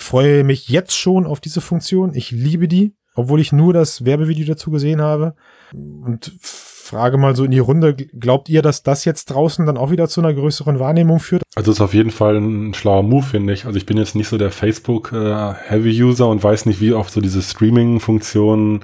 [0.04, 2.14] freue mich jetzt schon auf diese Funktion.
[2.14, 5.36] Ich liebe die, obwohl ich nur das Werbevideo dazu gesehen habe.
[5.74, 9.92] Und frage mal so in die Runde, glaubt ihr, dass das jetzt draußen dann auch
[9.92, 11.44] wieder zu einer größeren Wahrnehmung führt?
[11.56, 13.66] Also ist auf jeden Fall ein schlauer Move, finde ich.
[13.66, 17.22] Also ich bin jetzt nicht so der Facebook-Heavy-User äh, und weiß nicht, wie oft so
[17.22, 18.84] diese Streaming-Funktionen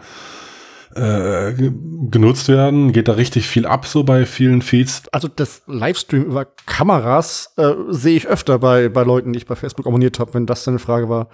[0.97, 1.53] äh,
[2.09, 2.91] genutzt werden?
[2.91, 5.03] Geht da richtig viel ab so bei vielen Feeds?
[5.11, 9.55] Also das Livestream über Kameras äh, sehe ich öfter bei, bei Leuten, die ich bei
[9.55, 11.29] Facebook abonniert habe, wenn das deine Frage war.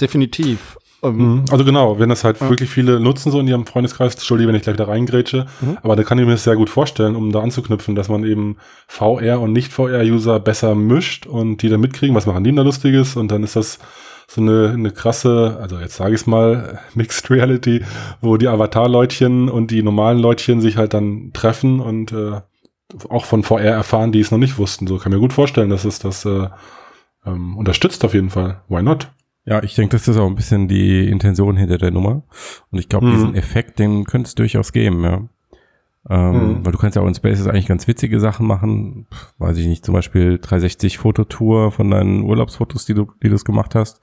[0.00, 0.78] Definitiv.
[1.02, 1.44] Ähm, mhm.
[1.50, 2.50] also genau, wenn das halt ja.
[2.50, 5.78] wirklich viele nutzen, so in ihrem Freundeskreis, Entschuldigung, wenn ich gleich da reingrätsche, mhm.
[5.82, 8.56] aber da kann ich mir das sehr gut vorstellen, um da anzuknüpfen, dass man eben
[8.86, 13.30] VR und Nicht-VR-User besser mischt und die da mitkriegen, was machen die da Lustiges und
[13.30, 13.78] dann ist das
[14.30, 17.82] so eine, eine krasse, also jetzt sage ich es mal, Mixed Reality,
[18.20, 22.40] wo die Avatar-Leutchen und die normalen Leutchen sich halt dann treffen und äh,
[23.08, 24.86] auch von VR erfahren, die es noch nicht wussten.
[24.86, 26.48] So kann mir gut vorstellen, dass es das äh,
[27.26, 28.62] ähm, unterstützt auf jeden Fall.
[28.68, 29.10] Why not?
[29.46, 32.22] Ja, ich denke, das ist auch ein bisschen die Intention hinter der Nummer.
[32.70, 33.12] Und ich glaube, mhm.
[33.12, 35.28] diesen Effekt, den könnte es durchaus geben, ja.
[36.08, 36.64] Ähm, mhm.
[36.64, 39.06] Weil du kannst ja auch in Spaces eigentlich ganz witzige Sachen machen.
[39.12, 43.36] Pff, weiß ich nicht, zum Beispiel 360 Fototour von deinen Urlaubsfotos, die du, die du
[43.36, 44.00] gemacht hast.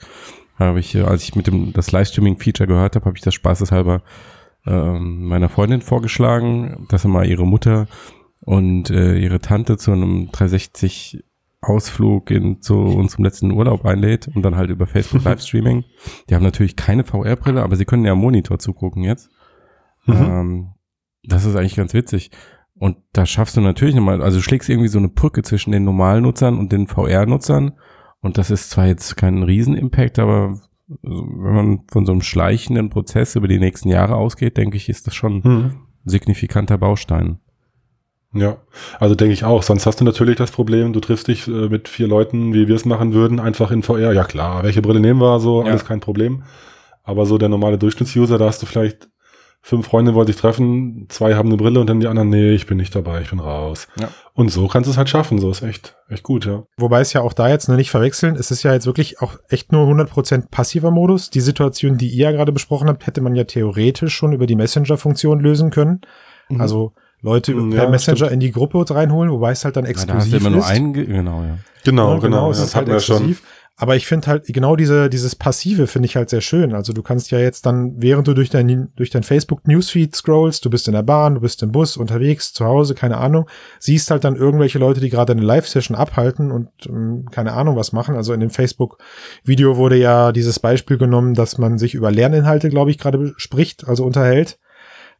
[0.58, 4.04] habe ich, äh, als ich mit dem das Livestreaming-Feature gehört habe, habe ich das spaßeshalber
[4.68, 7.88] ähm, meiner Freundin vorgeschlagen, dass er mal ihre Mutter
[8.42, 11.24] und äh, ihre Tante zu einem 360
[11.62, 15.84] Ausflug in, zu unserem letzten Urlaub einlädt und dann halt über Facebook Livestreaming.
[16.30, 19.30] Die haben natürlich keine VR-Brille, aber sie können ja am Monitor zugucken jetzt.
[20.06, 20.16] Mhm.
[20.16, 20.68] Ähm,
[21.28, 22.32] das ist eigentlich ganz witzig.
[22.80, 25.84] Und da schaffst du natürlich nochmal, also du schlägst irgendwie so eine Brücke zwischen den
[25.84, 27.74] normalen Nutzern und den VR-Nutzern.
[28.22, 33.36] Und das ist zwar jetzt kein Riesen-Impact, aber wenn man von so einem schleichenden Prozess
[33.36, 35.44] über die nächsten Jahre ausgeht, denke ich, ist das schon Mhm.
[36.06, 37.40] ein signifikanter Baustein.
[38.34, 38.58] Ja,
[39.00, 39.64] also denke ich auch.
[39.64, 42.76] Sonst hast du natürlich das Problem, du triffst dich äh, mit vier Leuten, wie wir
[42.76, 44.14] es machen würden, einfach in VR.
[44.14, 45.40] Ja klar, welche Brille nehmen wir?
[45.40, 45.70] So, Ja.
[45.70, 46.44] alles kein Problem.
[47.04, 49.10] Aber so der normale Durchschnittsuser, da hast du vielleicht
[49.62, 52.68] fünf Freunde wollen sich treffen, zwei haben eine Brille und dann die anderen, nee, ich
[52.68, 53.88] bin nicht dabei, ich bin raus.
[54.00, 54.08] Ja.
[54.34, 55.40] Und so kannst du es halt schaffen.
[55.40, 56.64] So ist echt, echt gut, ja.
[56.78, 59.38] Wobei es ja auch da jetzt noch nicht verwechseln, es ist ja jetzt wirklich auch
[59.50, 61.30] echt nur 100% passiver Modus.
[61.30, 64.56] Die Situation, die ihr ja gerade besprochen habt, hätte man ja theoretisch schon über die
[64.56, 66.02] Messenger-Funktion lösen können.
[66.50, 66.62] Mhm.
[66.62, 69.92] Also Leute Mhm, per ja, Messenger in die Gruppe reinholen, wobei es halt dann Ja,
[69.92, 70.68] da hast du exklusiv immer nur ist.
[70.70, 71.58] einen, ge- genau, ja.
[71.84, 72.52] Genau, Ja, genau.
[72.52, 73.16] es ja, ist halt hatten wir schon.
[73.18, 73.44] exklusiv.
[73.80, 76.74] Aber ich finde halt genau diese, dieses Passive finde ich halt sehr schön.
[76.74, 80.66] Also du kannst ja jetzt dann, während du durch dein, durch dein Facebook Newsfeed scrollst,
[80.66, 83.48] du bist in der Bahn, du bist im Bus, unterwegs, zu Hause, keine Ahnung,
[83.80, 87.92] siehst halt dann irgendwelche Leute, die gerade eine Live-Session abhalten und ähm, keine Ahnung was
[87.92, 88.16] machen.
[88.16, 92.90] Also in dem Facebook-Video wurde ja dieses Beispiel genommen, dass man sich über Lerninhalte, glaube
[92.90, 94.58] ich, gerade spricht, also unterhält.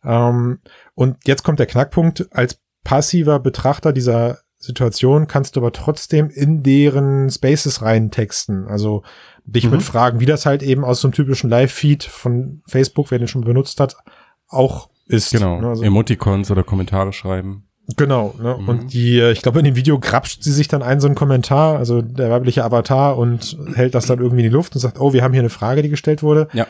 [0.04, 0.62] Ähm,
[0.96, 2.28] und jetzt kommt der Knackpunkt.
[2.32, 8.68] Als passiver Betrachter dieser Situation kannst du aber trotzdem in deren Spaces reintexten.
[8.68, 9.04] Also
[9.46, 9.72] dich Mhm.
[9.72, 13.28] mit Fragen, wie das halt eben aus so einem typischen Live-Feed von Facebook, wer den
[13.28, 13.96] schon benutzt hat,
[14.50, 15.32] auch ist.
[15.32, 15.60] Genau.
[15.62, 15.68] Ne?
[15.70, 17.64] Also, Emoticons oder Kommentare schreiben.
[17.96, 18.36] genau.
[18.42, 18.58] Ne?
[18.60, 18.68] Mhm.
[18.70, 21.16] Und die, äh, ich glaube, in dem Video grapscht sie sich dann ein, so einen
[21.16, 25.00] Kommentar, also der weibliche Avatar und hält das dann irgendwie in die Luft und sagt,
[25.00, 26.50] oh, wir haben hier eine Frage, die gestellt wurde.
[26.52, 26.68] Ja.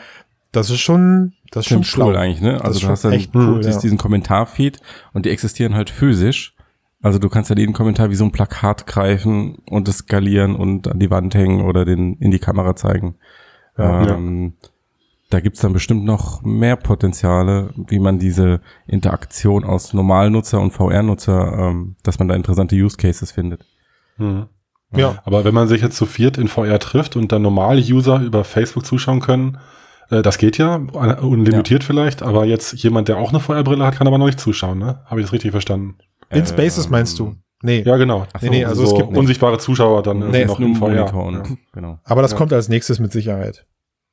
[0.52, 2.06] Das ist schon, das ist schon Stimmt, schlau.
[2.06, 2.52] cool eigentlich, ne?
[2.52, 3.80] Das Also ist du hast dann echt cool, dies- ja.
[3.80, 4.78] diesen Kommentarfeed
[5.12, 6.54] und die existieren halt physisch.
[7.00, 10.88] Also du kannst ja jeden Kommentar wie so ein Plakat greifen und es skalieren und
[10.88, 13.16] an die Wand hängen oder den in die Kamera zeigen.
[13.76, 14.54] Ja, ähm,
[15.30, 21.52] Da gibt's dann bestimmt noch mehr Potenziale, wie man diese Interaktion aus Normalnutzer und VR-Nutzer,
[21.58, 23.64] ähm, dass man da interessante Use Cases findet.
[24.16, 24.46] Mhm.
[24.96, 25.18] Ja.
[25.24, 28.42] Aber wenn man sich jetzt zu viert in VR trifft und dann normale User über
[28.42, 29.58] Facebook zuschauen können,
[30.10, 33.96] äh, das geht ja, äh, unlimitiert vielleicht, aber jetzt jemand, der auch eine VR-Brille hat,
[33.96, 35.02] kann aber noch nicht zuschauen, ne?
[35.04, 35.96] Habe ich das richtig verstanden?
[36.30, 37.34] In Spaces meinst du?
[37.62, 37.82] Nee.
[37.84, 38.26] Ja, genau.
[38.32, 39.18] Ach Nee, nee, also es so gibt nicht.
[39.18, 40.72] unsichtbare Zuschauer dann Nee, noch im.
[40.78, 41.42] Monitor und, Ja.
[41.72, 41.98] genau.
[42.04, 42.36] Aber das Ja.
[42.38, 43.66] kommt als nächstes mit Sicherheit.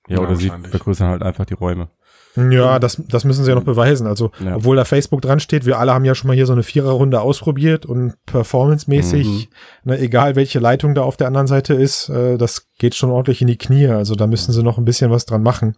[0.07, 1.89] Ja, Ja, oder sie vergrößern halt einfach die Räume.
[2.37, 4.07] Ja, das, das müssen sie ja noch beweisen.
[4.07, 4.57] Also, Ja.
[4.57, 7.21] obwohl da Facebook dran steht, wir alle haben ja schon mal hier so eine Viererrunde
[7.21, 9.49] ausprobiert und performancemäßig,
[9.83, 13.41] ne, egal welche Leitung da auf der anderen Seite ist, äh, das geht schon ordentlich
[13.41, 13.87] in die Knie.
[13.87, 15.75] Also da müssen sie noch ein bisschen was dran machen,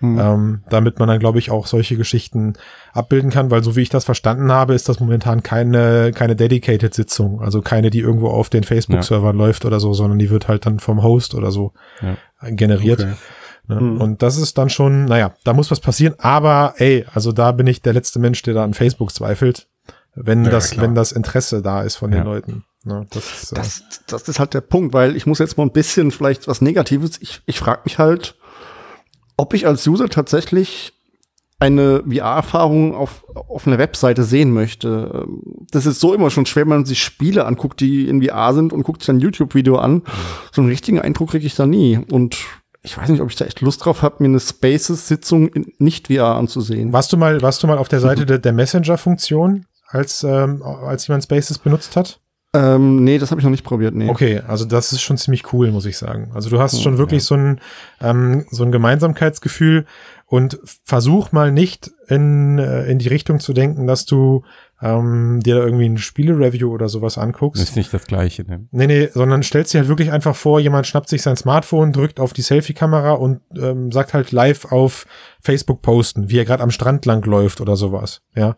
[0.00, 0.18] Mhm.
[0.18, 2.54] ähm, damit man dann, glaube ich, auch solche Geschichten
[2.94, 7.40] abbilden kann, weil so wie ich das verstanden habe, ist das momentan keine, keine Dedicated-Sitzung,
[7.42, 10.78] also keine, die irgendwo auf den Facebook-Servern läuft oder so, sondern die wird halt dann
[10.78, 12.16] vom Host oder so Ja.
[12.50, 13.00] generiert.
[13.00, 13.12] Okay.
[13.68, 13.80] Ne?
[13.80, 14.00] Mhm.
[14.00, 17.66] Und das ist dann schon, naja, da muss was passieren, aber ey, also da bin
[17.66, 19.68] ich der letzte Mensch, der da an Facebook zweifelt,
[20.14, 20.84] wenn Ja, das, klar.
[20.86, 22.18] wenn das Interesse da ist von Ja.
[22.20, 22.64] den Leuten.
[22.84, 23.06] Ne?
[23.10, 25.72] Das ist, äh, Das, das ist halt der Punkt, weil ich muss jetzt mal ein
[25.72, 27.18] bisschen vielleicht was Negatives.
[27.20, 28.36] Ich, ich frage mich halt,
[29.40, 30.92] ob ich als User tatsächlich
[31.58, 35.24] eine VR-Erfahrung auf, auf einer Webseite sehen möchte.
[35.26, 38.52] Ähm, Das ist so immer schon schwer, wenn man sich Spiele anguckt, die in VR
[38.52, 40.02] sind und guckt sich ein YouTube-Video an.
[40.52, 41.98] So einen richtigen Eindruck kriege ich da nie.
[42.10, 42.38] Und
[42.82, 46.08] ich weiß nicht, ob ich da echt Lust drauf habe, mir eine Spaces-Sitzung in nicht
[46.08, 46.92] VR anzusehen.
[46.92, 51.06] warst du mal, warst du mal auf der Seite der, der Messenger-Funktion, als, ähm, als
[51.08, 52.20] jemand Spaces benutzt hat?
[52.52, 53.94] Ähm, nee, das habe ich noch nicht probiert.
[53.94, 54.08] Nee.
[54.08, 56.32] Okay, also das ist schon ziemlich cool, muss ich sagen.
[56.34, 57.60] Also du hast Hm, schon wirklich so ein
[58.00, 59.86] ähm, so ein Gemeinsamkeitsgefühl
[60.26, 64.42] und versuch mal nicht in äh, in die Richtung zu denken, dass du
[64.82, 67.62] ähm, dir da irgendwie ein Spiele-Review oder sowas anguckst.
[67.62, 68.66] Ist nicht das Gleiche, ne?
[68.70, 72.18] Nee, nee, sondern stellst dir halt wirklich einfach vor, jemand schnappt sich sein Smartphone, drückt
[72.18, 75.06] auf die Selfie-Kamera und ähm, sagt halt live auf
[75.42, 78.22] Facebook posten, wie er gerade am Strand lang läuft oder sowas.
[78.34, 78.56] Ja,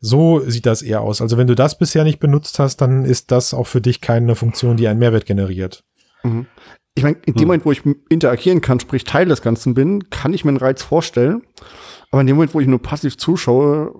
[0.00, 1.22] so sieht das eher aus.
[1.22, 4.34] Also wenn du das bisher nicht benutzt hast, dann ist das auch für dich keine
[4.34, 5.84] Funktion, die einen Mehrwert generiert.
[6.22, 6.46] Mhm.
[6.94, 7.46] Ich meine, in dem Hm.
[7.46, 10.82] Moment, wo ich interagieren kann, sprich Teil des Ganzen bin, kann ich mir einen Reiz
[10.82, 11.42] vorstellen.
[12.12, 13.92] Aber in dem Moment, wo ich nur passiv zuschaue,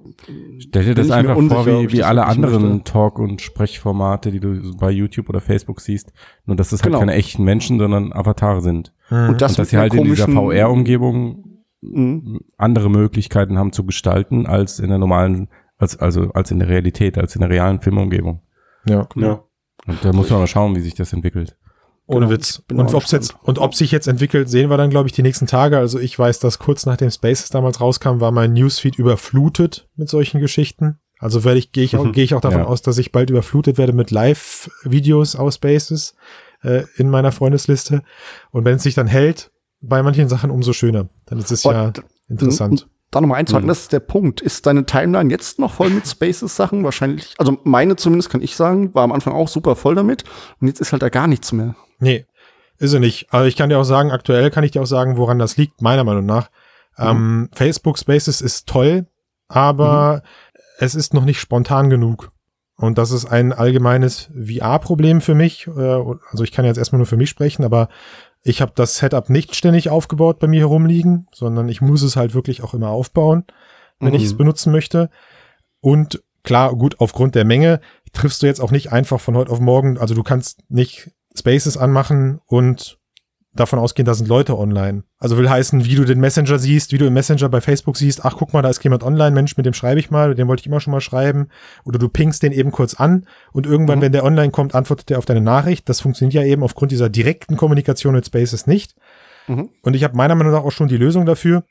[0.60, 2.84] Stell dir das einfach unsicher, vor, wie, wie das alle anderen möchte.
[2.92, 6.12] Talk- und Sprechformate, die du bei YouTube oder Facebook siehst.
[6.46, 6.98] Nur, dass es halt Genau.
[7.00, 8.92] keine echten Menschen, sondern Avatare sind.
[9.10, 11.48] und das, und dass sie halt in dieser VR-Umgebung
[11.84, 12.38] Mhm.
[12.58, 15.48] andere Möglichkeiten haben zu gestalten als in der normalen,
[15.78, 18.40] als, also als in der Realität, als in der realen Filmumgebung.
[18.86, 19.08] Ja.
[19.16, 19.42] Ja.
[19.86, 21.56] Und da muss man mal schauen, wie sich das entwickelt.
[22.06, 22.62] Ohne Genau, Witz.
[22.72, 25.46] Und ob's jetzt, und ob sich jetzt entwickelt, sehen wir dann, glaube ich, die nächsten
[25.46, 25.78] Tage.
[25.78, 30.40] Also ich weiß, dass kurz nachdem Spaces damals rauskam, war mein Newsfeed überflutet mit solchen
[30.40, 30.98] Geschichten.
[31.20, 32.12] Also werde ich, gehe ich auch, Mhm.
[32.12, 32.66] gehe ich auch davon Ja.
[32.66, 36.14] aus, dass ich bald überflutet werde mit Live-Videos aus Spaces
[36.62, 38.02] äh, in meiner Freundesliste.
[38.50, 41.08] Und wenn es sich dann hält, bei manchen Sachen umso schöner.
[41.26, 42.88] Dann ist es ja Und- interessant.
[43.10, 43.68] Da nochmal einzuhaken, Mhm.
[43.68, 44.40] das ist der Punkt.
[44.40, 46.82] Ist deine Timeline jetzt noch voll mit Spaces-Sachen?
[46.82, 50.24] Wahrscheinlich, also meine zumindest, kann ich sagen, war am Anfang auch super voll damit.
[50.60, 51.74] Und jetzt ist halt da gar nichts mehr.
[52.02, 52.26] Nee,
[52.78, 53.32] ist er nicht.
[53.32, 55.80] Also ich kann dir auch sagen, aktuell kann ich dir auch sagen, woran das liegt,
[55.82, 56.50] meiner Meinung nach.
[56.98, 59.06] Ähm, Facebook Spaces ist toll,
[59.48, 60.22] aber
[60.78, 62.32] es ist noch nicht spontan genug.
[62.76, 65.66] Und das ist ein allgemeines VR-Problem für mich.
[65.68, 65.70] Äh,
[66.30, 67.88] Also ich kann jetzt erstmal nur für mich sprechen, aber
[68.42, 72.34] ich habe das Setup nicht ständig aufgebaut bei mir herumliegen, sondern ich muss es halt
[72.34, 73.44] wirklich auch immer aufbauen,
[74.00, 74.38] wenn ich es Mhm.
[74.38, 75.10] benutzen möchte.
[75.80, 77.80] Und klar, gut, aufgrund der Menge
[78.12, 81.76] triffst du jetzt auch nicht einfach von heute auf morgen, also du kannst nicht Spaces
[81.76, 82.98] anmachen und
[83.54, 85.04] davon ausgehen, da sind Leute online.
[85.18, 88.24] Also will heißen, wie du den Messenger siehst, wie du im Messenger bei Facebook siehst,
[88.24, 90.60] ach guck mal, da ist jemand online, Mensch, mit dem schreibe ich mal, den wollte
[90.60, 91.48] ich immer schon mal schreiben.
[91.84, 94.02] Oder du pingst den eben kurz an und irgendwann, Mhm.
[94.02, 95.86] wenn der online kommt, antwortet er auf deine Nachricht.
[95.90, 98.94] Das funktioniert ja eben aufgrund dieser direkten Kommunikation mit Spaces nicht.
[99.48, 99.68] Mhm.
[99.82, 101.64] Und ich habe meiner Meinung nach auch schon die Lösung dafür.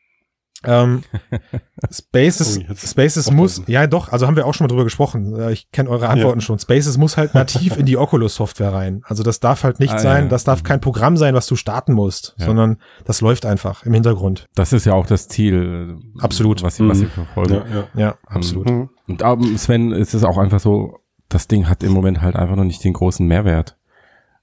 [0.64, 1.04] Ähm,
[1.92, 5.36] Spaces, Oh, Spaces muss, ja doch, also haben wir auch schon mal drüber gesprochen.
[5.40, 6.60] Äh, Ich kenne eure Antworten schon.
[6.60, 9.02] Spaces muss halt nativ in die Oculus-Software rein.
[9.06, 10.30] Also das darf halt nicht Ah, sein, ja.
[10.30, 12.46] das darf kein Programm sein, was du starten musst, Ja.
[12.46, 14.48] sondern das läuft einfach im Hintergrund.
[14.56, 15.98] Das ist ja auch das Ziel.
[16.18, 16.62] äh, Absolut.
[16.64, 17.10] Was, sie- was sie Mhm.
[17.10, 17.54] verfolgen.
[17.54, 17.88] Ja, ja.
[17.96, 18.70] Ja, absolut.
[18.70, 18.90] Mhm.
[19.08, 22.64] Und Sven, es ist auch einfach so, das Ding hat im Moment halt einfach noch
[22.66, 23.78] nicht den großen Mehrwert.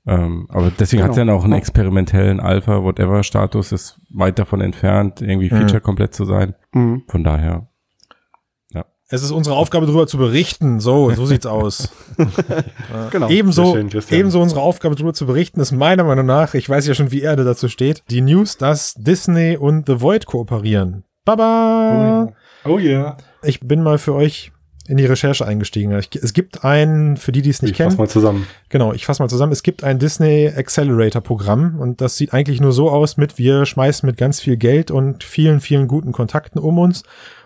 [0.08, 1.32] Ähm, aber deswegen hat es Genau.
[1.34, 1.58] ja auch einen Ja.
[1.58, 5.58] experimentellen Alpha-Whatever-Status, ist weit davon entfernt, irgendwie Mhm.
[5.58, 6.54] Feature komplett zu sein.
[6.72, 7.02] Mhm.
[7.08, 7.68] Von daher.
[9.10, 10.80] Es ist unsere Aufgabe, darüber zu berichten.
[10.80, 11.90] So, so sieht's aus.
[13.10, 13.30] Genau.
[13.30, 16.92] Ebenso, schön, ebenso unsere Aufgabe, darüber zu berichten, ist meiner Meinung nach, ich weiß ja
[16.92, 21.04] schon, wie Erde dazu steht, die News, dass Disney und The Void kooperieren.
[21.24, 22.34] Baba!
[22.66, 23.16] Oh yeah.
[23.42, 24.52] Ich bin mal für euch
[24.88, 25.96] in die Recherche eingestiegen.
[25.98, 28.46] Ich, es gibt ein, für die, die es nicht Ich kennen, mal zusammen.
[28.70, 32.60] genau, ich fasse mal zusammen, es gibt ein Disney Accelerator Programm und das sieht eigentlich
[32.60, 36.58] nur so aus mit, wir schmeißen mit ganz viel Geld und vielen, vielen guten Kontakten
[36.58, 37.02] um uns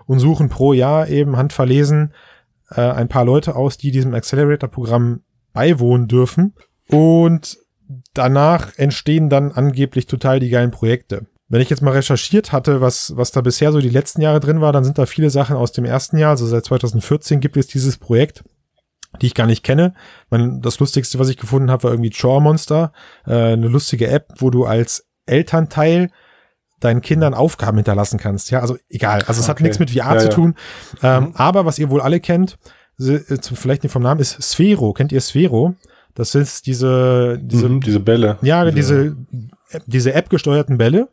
[0.06, 2.14] und suchen pro Jahr eben handverlesen
[2.70, 6.54] äh, ein paar Leute aus, die diesem Accelerator-Programm beiwohnen dürfen.
[6.88, 7.58] Und
[8.14, 11.26] danach entstehen dann angeblich total die geilen Projekte.
[11.52, 14.60] Wenn ich jetzt mal recherchiert hatte, was, was da bisher so die letzten Jahre drin
[14.62, 16.30] war, dann sind da viele Sachen aus dem ersten Jahr.
[16.30, 18.42] Also seit 2014 gibt es dieses Projekt,
[19.20, 19.92] die ich gar nicht kenne.
[20.30, 22.92] Mein, das Lustigste, was ich gefunden habe, war irgendwie Chore Monster,
[23.26, 26.08] äh, eine lustige App, wo du als Elternteil
[26.80, 28.50] deinen Kindern Aufgaben hinterlassen kannst.
[28.50, 29.22] Ja, also egal.
[29.28, 29.64] Also es hat Okay.
[29.64, 30.32] nichts mit VR Ja, zu ja.
[30.32, 30.54] tun.
[31.02, 31.32] Ähm, Mhm.
[31.36, 32.56] Aber was ihr wohl alle kennt,
[32.98, 33.18] äh,
[33.54, 34.92] vielleicht nicht vom Namen, ist Sphero.
[34.94, 35.74] Kennt ihr Sphero?
[36.14, 38.38] Das sind diese, diese, Mhm, diese Bälle.
[38.42, 39.16] ja, diese,
[39.86, 41.08] diese App-gesteuerten Bälle,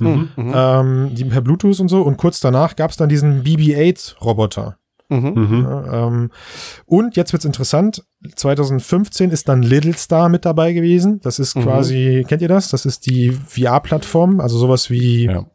[0.00, 0.28] Mhm.
[0.36, 0.52] Mhm.
[0.54, 2.02] ähm, die per Bluetooth und so.
[2.02, 4.76] Und kurz danach gab es dann diesen BB-8-Roboter.
[5.08, 5.32] Mhm.
[5.34, 5.62] Mhm.
[5.62, 6.30] Ja, ähm,
[6.84, 8.04] und jetzt wird's interessant.
[8.34, 11.20] 2015 ist dann Little Star mit dabei gewesen.
[11.22, 11.62] Das ist Mhm.
[11.62, 12.70] quasi, kennt ihr das?
[12.70, 15.46] Das ist die VR-Plattform, also sowas wie, Ja.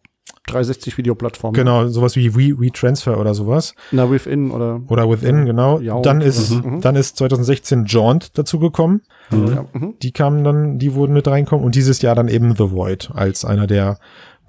[0.48, 1.54] 360 Videoplattform.
[1.54, 3.76] genau, sowas wie We, WeTransfer oder sowas.
[3.92, 4.82] Na, Within oder.
[4.88, 5.80] Oder Within, genau.
[5.80, 6.82] Ja, dann ist, mhm.
[6.82, 9.02] dann ist 2016 Jaunt dazu gekommen.
[9.30, 9.60] Mhm.
[9.74, 9.94] Mhm.
[10.02, 13.46] Die kamen dann, die wurden mit reinkommen und dieses Jahr dann eben The Void als
[13.46, 14.00] einer der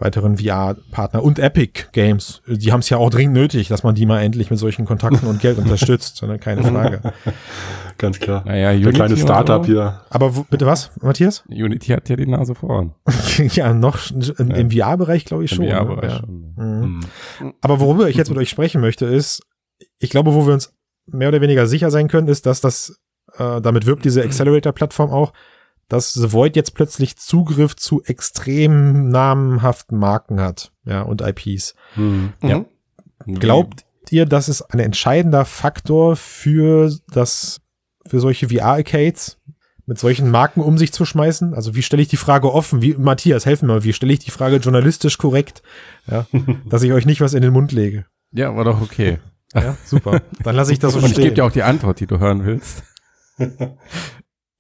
[0.03, 2.43] weiteren VR-Partner und Epic Games.
[2.47, 5.27] Die haben es ja auch dringend nötig, dass man die mal endlich mit solchen Kontakten
[5.27, 7.01] und Geld unterstützt, sondern keine Frage.
[7.99, 8.43] Ganz klar.
[8.45, 10.01] Naja, Der Unity kleine und Startup hier.
[10.11, 11.45] Aber wo, bitte was, Matthias?
[11.49, 12.95] Unity hat ja die Nase vorn.
[13.39, 15.65] ja, noch im, im VR-Bereich glaube ich Im schon.
[15.67, 15.73] ne?
[15.73, 16.19] VR-Bereich ja.
[16.19, 16.55] schon.
[16.57, 17.01] Mhm.
[17.41, 17.55] Mhm.
[17.61, 19.43] Aber worüber ich jetzt mit euch sprechen möchte, ist,
[19.99, 20.75] ich glaube, wo wir uns
[21.07, 23.01] mehr oder weniger sicher sein können, ist, dass das,
[23.37, 25.33] äh, damit wirbt diese Accelerator-Plattform auch,
[25.89, 31.75] dass The Void jetzt plötzlich Zugriff zu extrem namenhaften Marken hat, ja, und IPs.
[31.97, 32.33] Mhm.
[32.43, 32.65] Ja.
[33.27, 37.61] Glaubt ihr, das ist ein entscheidender Faktor für das,
[38.07, 39.39] für solche VR-Arcades,
[39.87, 41.55] mit solchen Marken um sich zu schmeißen?
[41.55, 42.83] Also wie stelle ich die Frage offen?
[42.83, 45.63] Wie, Matthias, helfen mir mal, wie stelle ich die Frage journalistisch korrekt,
[46.11, 46.27] ja,
[46.69, 48.07] dass ich euch nicht was in den Mund lege?
[48.33, 49.19] Ja, war doch okay.
[49.55, 50.23] Ja, super.
[50.43, 51.25] Dann lasse ich das so Und ich stehen.
[51.25, 52.83] gebe dir auch die Antwort, die du hören willst.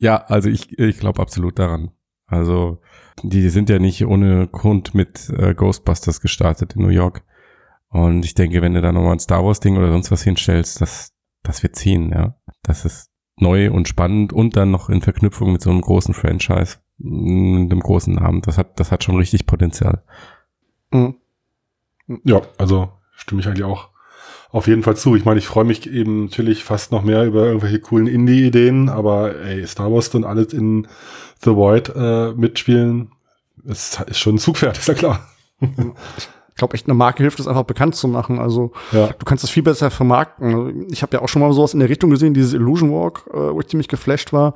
[0.02, 1.92] ja, also ich, ich glaube absolut daran.
[2.26, 2.80] Also
[3.22, 7.22] die sind ja nicht ohne Grund mit äh, Ghostbusters gestartet in New York.
[7.88, 10.80] Und ich denke, wenn du da nochmal ein Star Wars Ding oder sonst was hinstellst,
[10.80, 11.12] das,
[11.44, 12.34] das wird ziehen, ja.
[12.64, 16.78] Das ist neu und spannend und dann noch in Verknüpfung mit so einem großen Franchise,
[16.98, 18.42] mit einem großen Namen.
[18.42, 20.02] Das hat, das hat schon richtig Potenzial.
[20.90, 21.14] Mhm.
[22.24, 23.90] Ja, also stimme ich eigentlich auch,
[24.52, 25.16] auf jeden Fall zu.
[25.16, 29.34] Ich meine, ich freue mich eben natürlich fast noch mehr über irgendwelche coolen Indie-Ideen, aber
[29.40, 30.86] ey, Star Wars und alles in
[31.42, 33.10] The Void äh, mitspielen,
[33.64, 35.26] ist, ist schon ein Zugpferd, ist ja klar.
[35.60, 38.38] Ich glaube, echt eine Marke hilft es einfach bekannt zu machen.
[38.38, 39.06] Also Ja.
[39.08, 40.86] du kannst das viel besser vermarkten.
[40.92, 43.36] Ich habe ja auch schon mal sowas in der Richtung gesehen, dieses Illusion Walk, äh,
[43.36, 44.54] wo ich ziemlich geflasht war.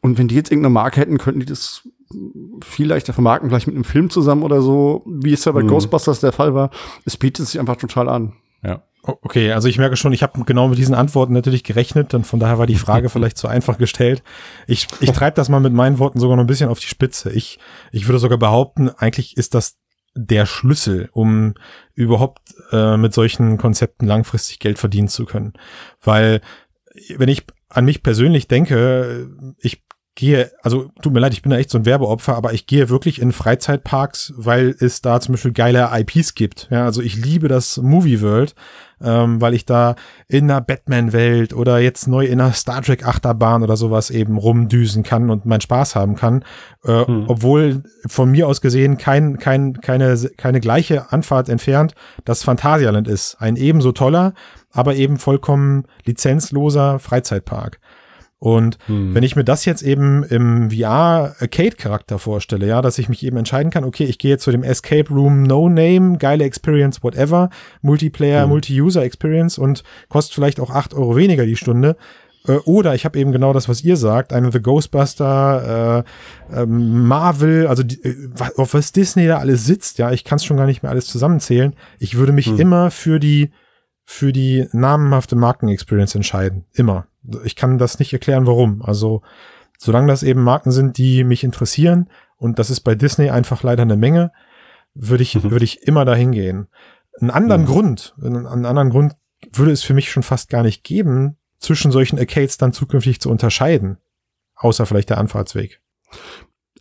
[0.00, 1.82] Und wenn die jetzt irgendeine Marke hätten, könnten die das
[2.64, 5.68] viel leichter vermarkten, vielleicht mit einem Film zusammen oder so, wie es ja bei Mhm.
[5.68, 6.70] Ghostbusters der Fall war.
[7.04, 8.32] Es bietet sich einfach total an.
[8.64, 8.82] Ja.
[9.06, 12.40] Okay, also ich merke schon, ich habe genau mit diesen Antworten natürlich gerechnet und von
[12.40, 14.22] daher war die Frage vielleicht zu einfach gestellt.
[14.66, 17.30] Ich, ich treibe das mal mit meinen Worten sogar noch ein bisschen auf die Spitze.
[17.30, 17.58] Ich,
[17.92, 19.76] ich würde sogar behaupten, eigentlich ist das
[20.16, 21.54] der Schlüssel, um
[21.94, 22.40] überhaupt
[22.72, 25.52] äh, mit solchen Konzepten langfristig Geld verdienen zu können.
[26.02, 26.40] Weil
[27.16, 29.85] wenn ich an mich persönlich denke, ich
[30.16, 32.88] gehe, also tut mir leid, ich bin da echt so ein Werbeopfer, aber ich gehe
[32.88, 36.68] wirklich in Freizeitparks, weil es da zum Beispiel geile IPs gibt.
[36.70, 38.54] Ja, also ich liebe das Movie World,
[39.00, 39.94] ähm, weil ich da
[40.26, 45.28] in einer Batman-Welt oder jetzt neu in einer Star Trek-Achterbahn oder sowas eben rumdüsen kann
[45.28, 46.42] und meinen Spaß haben kann.
[46.84, 47.24] Äh, Hm.
[47.28, 53.36] Obwohl von mir aus gesehen kein, kein, keine, keine gleiche Anfahrt entfernt das Phantasialand ist.
[53.38, 54.32] Ein ebenso toller,
[54.72, 57.78] aber eben vollkommen lizenzloser Freizeitpark.
[58.38, 59.14] Und Hm.
[59.14, 63.70] wenn ich mir das jetzt eben im VR-Arcade-Charakter vorstelle, ja, dass ich mich eben entscheiden
[63.70, 67.50] kann, okay, ich gehe jetzt zu dem Escape Room No Name, geile Experience, whatever,
[67.82, 68.52] Multiplayer, Mhm.
[68.52, 71.96] Multi-User-Experience und kostet vielleicht auch acht Euro weniger die Stunde.
[72.46, 76.04] Äh, Oder ich habe eben genau das, was ihr sagt, eine The Ghostbuster,
[76.52, 78.14] äh, ähm, Marvel, also die, äh,
[78.56, 81.06] auf was Disney da alles sitzt, ja, ich kann es schon gar nicht mehr alles
[81.06, 81.74] zusammenzählen.
[81.98, 82.60] Ich würde mich Hm.
[82.60, 83.50] immer für die
[84.08, 86.64] für die namenhafte Marken-Experience entscheiden.
[86.74, 87.08] Immer.
[87.44, 88.82] Ich kann das nicht erklären, warum.
[88.82, 89.22] Also,
[89.78, 93.82] solange das eben Marken sind, die mich interessieren, und das ist bei Disney einfach leider
[93.82, 94.32] eine Menge,
[94.94, 95.50] würde ich, Mhm.
[95.50, 96.68] würde ich immer dahin gehen.
[97.20, 97.66] Einen anderen Mhm.
[97.66, 99.14] Grund, einen, einen anderen Grund
[99.52, 103.30] würde es für mich schon fast gar nicht geben, zwischen solchen Arcades dann zukünftig zu
[103.30, 103.98] unterscheiden.
[104.54, 105.80] Außer vielleicht der Anfahrtsweg.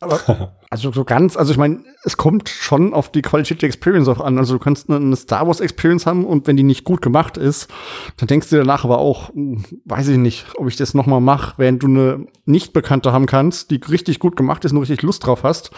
[0.05, 4.07] Aber also so ganz, also ich meine, es kommt schon auf die Qualität der Experience
[4.07, 4.37] auch an.
[4.37, 7.69] Also du kannst eine, Star Wars Experience haben und wenn die nicht gut gemacht ist,
[8.17, 11.05] dann denkst du dir danach aber auch, hm, weiß ich nicht, ob ich das noch
[11.05, 14.79] mal mache, während du eine nicht bekannte haben kannst, die richtig gut gemacht ist und
[14.79, 15.71] richtig Lust drauf hast,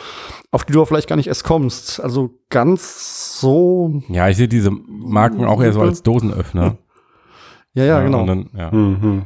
[0.52, 2.00] auf die du auch vielleicht gar nicht erst kommst.
[2.00, 6.78] Also ganz so, Ja, ich sehe diese Marken auch eher so als Dosenöffner.
[7.74, 8.26] ja, ja, genau.
[8.26, 8.72] Dann, ja.
[8.72, 9.24] Mhm.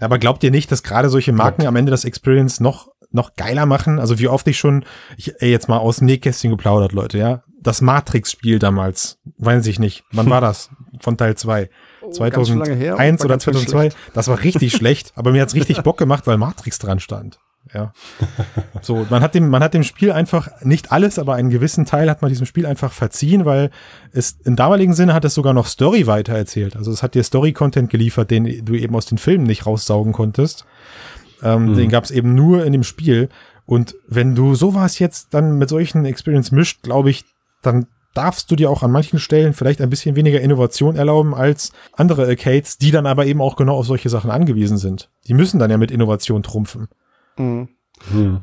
[0.00, 3.66] Aber glaubt ihr nicht, dass gerade solche Marken am Ende das Experience noch, noch geiler
[3.66, 3.98] machen?
[3.98, 4.84] Also wie oft ich schon,
[5.16, 7.42] ich, ey, jetzt mal aus dem Nähkästchen geplaudert, Leute, ja?
[7.62, 10.04] Das Matrix-Spiel damals, weiß ich nicht.
[10.12, 10.68] Wann war das?
[11.00, 11.70] Von Teil 2.
[12.02, 12.96] Oh, ganz schön lange her.
[12.96, 13.80] 2001 War oder ganz, ganz 2002.
[13.80, 13.96] schlecht.
[14.14, 17.38] Das war richtig schlecht, aber mir hat's richtig Bock gemacht, weil Matrix dran stand.
[17.72, 17.92] Ja.
[18.82, 22.10] So, man hat dem, man hat dem Spiel einfach nicht alles, aber einen gewissen Teil
[22.10, 23.70] hat man diesem Spiel einfach verziehen, weil
[24.12, 26.76] es im damaligen Sinne hat es sogar noch Story weitererzählt.
[26.76, 30.66] Also es hat dir Story-Content geliefert, den du eben aus den Filmen nicht raussaugen konntest.
[31.42, 31.74] Ähm, Mhm.
[31.76, 33.28] Den gab's eben nur in dem Spiel.
[33.66, 37.24] Und wenn du sowas jetzt dann mit solchen Experience mischt, glaube ich,
[37.62, 41.72] dann darfst du dir auch an manchen Stellen vielleicht ein bisschen weniger Innovation erlauben als
[41.94, 45.10] andere Arcades, die dann aber eben auch genau auf solche Sachen angewiesen sind.
[45.26, 46.88] Die müssen dann ja mit Innovation trumpfen.
[47.36, 47.68] Mhm.
[48.12, 48.40] Mhm.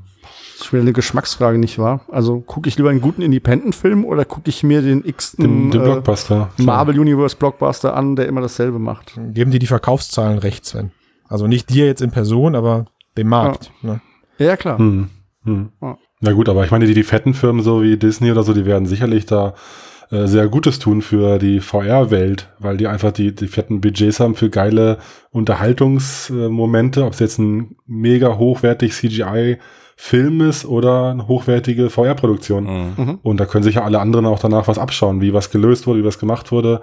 [0.58, 2.01] Das ist wieder eine Geschmacksfrage, nicht wahr?
[2.12, 5.82] Also gucke ich lieber einen guten Independent-Film oder gucke ich mir den x Den, den
[5.82, 6.49] äh, Blockbuster.
[6.58, 9.13] Marvel Universe Blockbuster an, der immer dasselbe macht?
[9.34, 10.91] Geben dir die Verkaufszahlen recht, Sven.
[11.32, 12.86] Also nicht dir jetzt in Person, aber
[13.17, 13.72] dem Markt.
[13.82, 14.02] Ne?
[14.38, 14.78] Ja, klar.
[14.78, 15.10] Hm.
[15.46, 15.70] Hm.
[15.82, 15.98] Ja.
[16.20, 18.65] Na gut, aber ich meine, die, die fetten Firmen so wie Disney oder so, die
[18.65, 19.56] werden sicherlich da
[20.12, 24.36] äh, sehr Gutes tun für die VR-Welt, weil die einfach die, die fetten Budgets haben
[24.36, 24.98] für geile
[25.32, 32.94] Unterhaltungsmomente, ob es jetzt ein mega hochwertig CGI-Film ist oder eine hochwertige VR-Produktion.
[32.98, 33.20] Mhm.
[33.24, 36.02] Und da können sich ja alle anderen auch danach was abschauen, wie was gelöst wurde,
[36.02, 36.82] wie was gemacht wurde.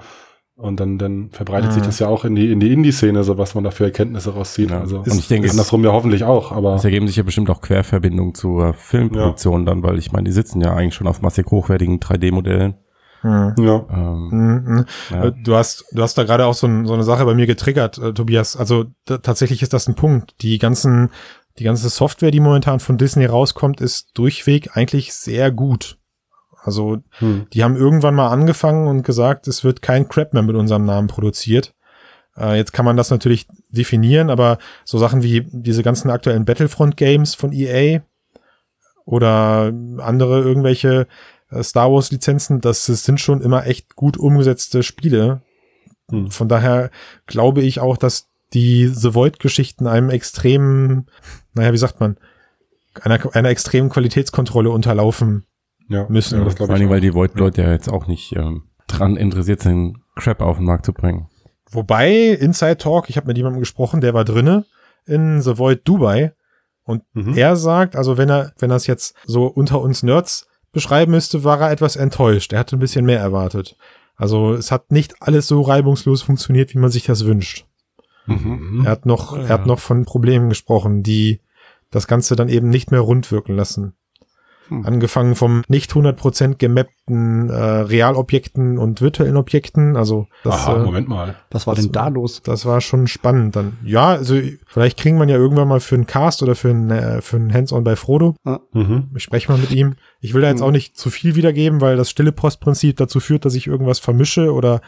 [0.61, 1.75] Und dann, dann verbreitet Mhm.
[1.75, 4.35] sich das ja auch in die, in die Indie-Szene, so was man da für Erkenntnisse
[4.35, 4.71] rauszieht.
[4.73, 4.81] Ja.
[4.81, 7.61] Also Und ich denke, andersrum ja hoffentlich auch, aber Es ergeben sich ja bestimmt auch
[7.61, 12.01] Querverbindungen zur Filmproduktion dann, weil ich meine, die sitzen ja eigentlich schon auf massig hochwertigen
[12.01, 12.75] 3D-Modellen.
[13.21, 13.55] Hm.
[13.59, 13.87] ja.
[13.93, 15.25] Ähm, Mhm, ja.
[15.27, 17.47] Äh, Du hast, du hast da gerade auch so, ein, so eine Sache bei mir
[17.47, 18.57] getriggert, äh, Tobias.
[18.57, 20.35] Also tatsächlich ist das ein Punkt.
[20.43, 21.11] Die ganzen,
[21.61, 25.99] die ganze Software, die momentan von Disney rauskommt, ist durchweg eigentlich sehr gut.
[26.69, 27.47] Also Hm.
[27.53, 31.09] die haben irgendwann mal angefangen und gesagt, es wird kein Crap mehr mit unserem Namen
[31.09, 31.75] produziert.
[32.37, 37.35] Äh, jetzt kann man das natürlich definieren, aber so Sachen wie diese ganzen aktuellen Battlefront-Games
[37.35, 38.01] von EA
[39.05, 41.07] oder andere irgendwelche
[41.51, 45.41] äh, Star Wars-Lizenzen, das, das sind schon immer echt gut umgesetzte Spiele.
[46.11, 46.31] Hm.
[46.31, 46.91] Von daher
[47.27, 51.07] glaube ich auch, dass die The Void-Geschichten einem extremen,
[51.55, 52.17] naja, wie sagt man,
[53.03, 55.45] einer, einer extremen Qualitätskontrolle unterlaufen
[55.89, 56.39] Ja, müssen.
[56.39, 56.69] Ja, das vor.
[56.69, 60.67] Dingen, weil die Void-Leute ja jetzt auch nicht ähm, dran interessiert sind, Crap auf den
[60.67, 61.29] Markt zu bringen.
[61.71, 62.11] Wobei,
[62.41, 64.65] Inside Talk, ich habe mit jemandem gesprochen, der war drinne
[65.07, 66.33] in The Void Dubai
[66.85, 67.37] und Mhm.
[67.37, 71.45] er sagt, also wenn er, wenn er es jetzt so unter uns Nerds beschreiben müsste,
[71.45, 72.53] war er etwas enttäuscht.
[72.53, 73.77] Er hatte ein bisschen mehr erwartet.
[74.17, 77.67] Also es hat nicht alles so reibungslos funktioniert, wie man sich das wünscht.
[78.27, 78.83] Mhm.
[78.85, 79.43] Er hat noch, Ja.
[79.45, 81.41] er hat noch von Problemen gesprochen, die
[81.91, 83.95] das Ganze dann eben nicht mehr rund wirken lassen.
[84.69, 84.85] Hm.
[84.87, 89.97] Angefangen vom nicht 100% gemappten äh, Realobjekten und virtuellen Objekten.
[89.97, 91.37] Also das, Aha, äh, Moment mal.
[91.51, 92.43] Was war Das- denn da los?
[92.43, 93.79] das war schon spannend dann.
[93.85, 97.23] Ja, also vielleicht kriegen wir ja irgendwann mal für einen Cast oder für einen, äh,
[97.23, 98.37] für einen Hands-on bei Frodo.
[98.73, 99.09] Mhm.
[99.17, 99.95] Ich spreche mal mit ihm.
[100.21, 100.67] Ich will da jetzt Mhm.
[100.67, 104.53] auch nicht zu viel wiedergeben, weil das stille Postprinzip dazu führt, dass ich irgendwas vermische
[104.53, 104.81] oder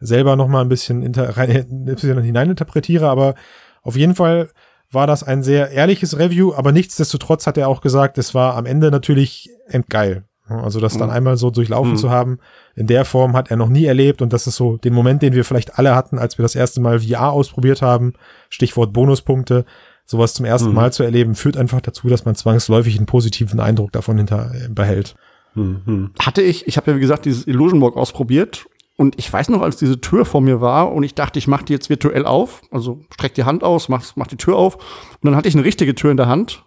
[0.00, 3.08] selber noch mal ein bisschen, inter rein, ein bisschen hineininterpretiere.
[3.08, 3.34] Aber
[3.82, 4.50] auf jeden Fall
[4.90, 8.66] war das ein sehr ehrliches Review, aber nichtsdestotrotz hat er auch gesagt, es war am
[8.66, 10.24] Ende natürlich endgeil.
[10.46, 11.14] Also das dann Mhm.
[11.14, 11.96] einmal so durchlaufen Mhm.
[11.96, 12.38] zu haben,
[12.76, 15.32] in der Form hat er noch nie erlebt und das ist so den Moment, den
[15.32, 18.12] wir vielleicht alle hatten, als wir das erste Mal VR ausprobiert haben.
[18.50, 19.64] Stichwort Bonuspunkte.
[20.04, 20.74] Sowas zum ersten Mhm.
[20.74, 24.68] Mal zu erleben, führt einfach dazu, dass man zwangsläufig einen positiven Eindruck davon hinter äh,
[24.68, 25.14] behält.
[25.54, 26.10] Mhm.
[26.18, 28.66] Hatte ich, ich habe ja wie gesagt dieses Illusion Walk ausprobiert
[28.96, 31.64] und ich weiß noch, als diese Tür vor mir war und ich dachte, ich mache
[31.64, 35.24] die jetzt virtuell auf, also streck die Hand aus, mach, mach die Tür auf und
[35.24, 36.64] dann hatte ich eine richtige Tür in der Hand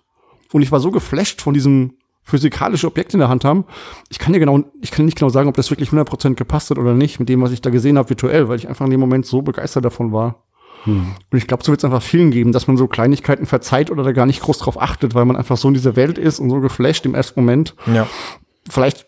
[0.52, 3.64] und ich war so geflasht von diesem physikalische Objekt in der Hand haben.
[4.10, 6.78] Ich kann dir genau, ich kann nicht genau sagen, ob das wirklich 100% gepasst hat
[6.78, 9.00] oder nicht mit dem, was ich da gesehen habe virtuell, weil ich einfach in dem
[9.00, 10.44] Moment so begeistert davon war.
[10.86, 11.16] Mhm.
[11.32, 14.04] Und ich glaube, so wird es einfach vielen geben, dass man so Kleinigkeiten verzeiht oder
[14.04, 16.50] da gar nicht groß drauf achtet, weil man einfach so in dieser Welt ist und
[16.50, 17.76] so geflasht im ersten Moment.
[17.94, 18.08] Ja.
[18.70, 19.08] Vielleicht,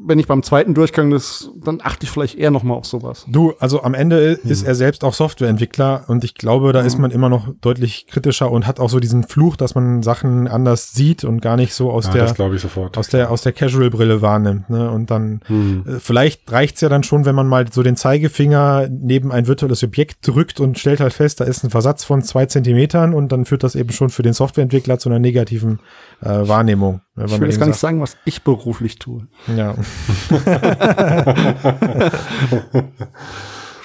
[0.00, 3.26] wenn ich beim zweiten Durchgang das, dann achte ich vielleicht eher noch mal auf sowas.
[3.28, 7.10] Du, also am Ende ist er selbst auch Softwareentwickler und ich glaube, da ist man
[7.10, 11.24] immer noch deutlich kritischer und hat auch so diesen Fluch, dass man Sachen anders sieht
[11.24, 12.96] und gar nicht so aus Ja, der das glaube ich sofort.
[12.96, 14.70] aus der aus der Casual-Brille wahrnimmt.
[14.70, 14.90] Ne?
[14.90, 15.84] Und dann Mhm.
[15.86, 19.82] äh, vielleicht reicht's ja dann schon, wenn man mal so den Zeigefinger neben ein virtuelles
[19.82, 23.44] Objekt drückt und stellt halt fest, da ist ein Versatz von zwei Zentimetern und dann
[23.44, 25.80] führt das eben schon für den Softwareentwickler zu einer negativen
[26.20, 27.00] äh, Wahrnehmung.
[27.14, 27.24] Ne?
[27.26, 29.26] Ich will jetzt gar nicht sagen, was ich beruflich tue.
[29.56, 29.74] ja.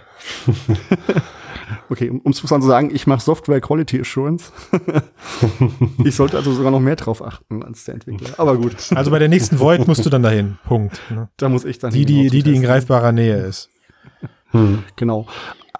[1.91, 4.51] Okay, um es mal zu sagen, ich mache Software Quality Assurance.
[6.03, 8.29] ich sollte also sogar noch mehr drauf achten als der Entwickler.
[8.37, 10.57] Aber gut, Also bei der nächsten Void musst du dann dahin.
[10.65, 10.99] Punkt.
[11.09, 11.29] Ne?
[11.37, 13.69] da muss ich dann Die, hin, die, die, die in greifbarer Nähe ist.
[14.51, 14.83] hm.
[14.95, 15.25] Genau.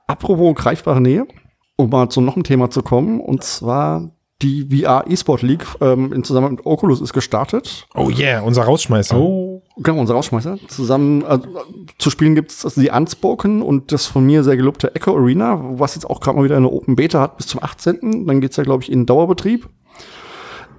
[0.07, 1.27] Apropos greifbare Nähe,
[1.75, 4.09] um mal zu noch einem Thema zu kommen, und zwar
[4.41, 7.87] die VR eSport League ähm, in Zusammenhang mit Oculus ist gestartet.
[7.93, 9.17] Oh yeah, unser Rausschmeißer.
[9.17, 9.61] Oh.
[9.77, 10.57] Genau, unser Rausschmeißer.
[10.67, 11.39] Zusammen äh,
[11.97, 15.95] zu spielen gibt's also die Unspoken und das von mir sehr gelobte Echo Arena, was
[15.95, 18.27] jetzt auch gerade mal wieder eine Open Beta hat bis zum 18.
[18.27, 19.67] Dann geht's ja, glaube ich, in Dauerbetrieb.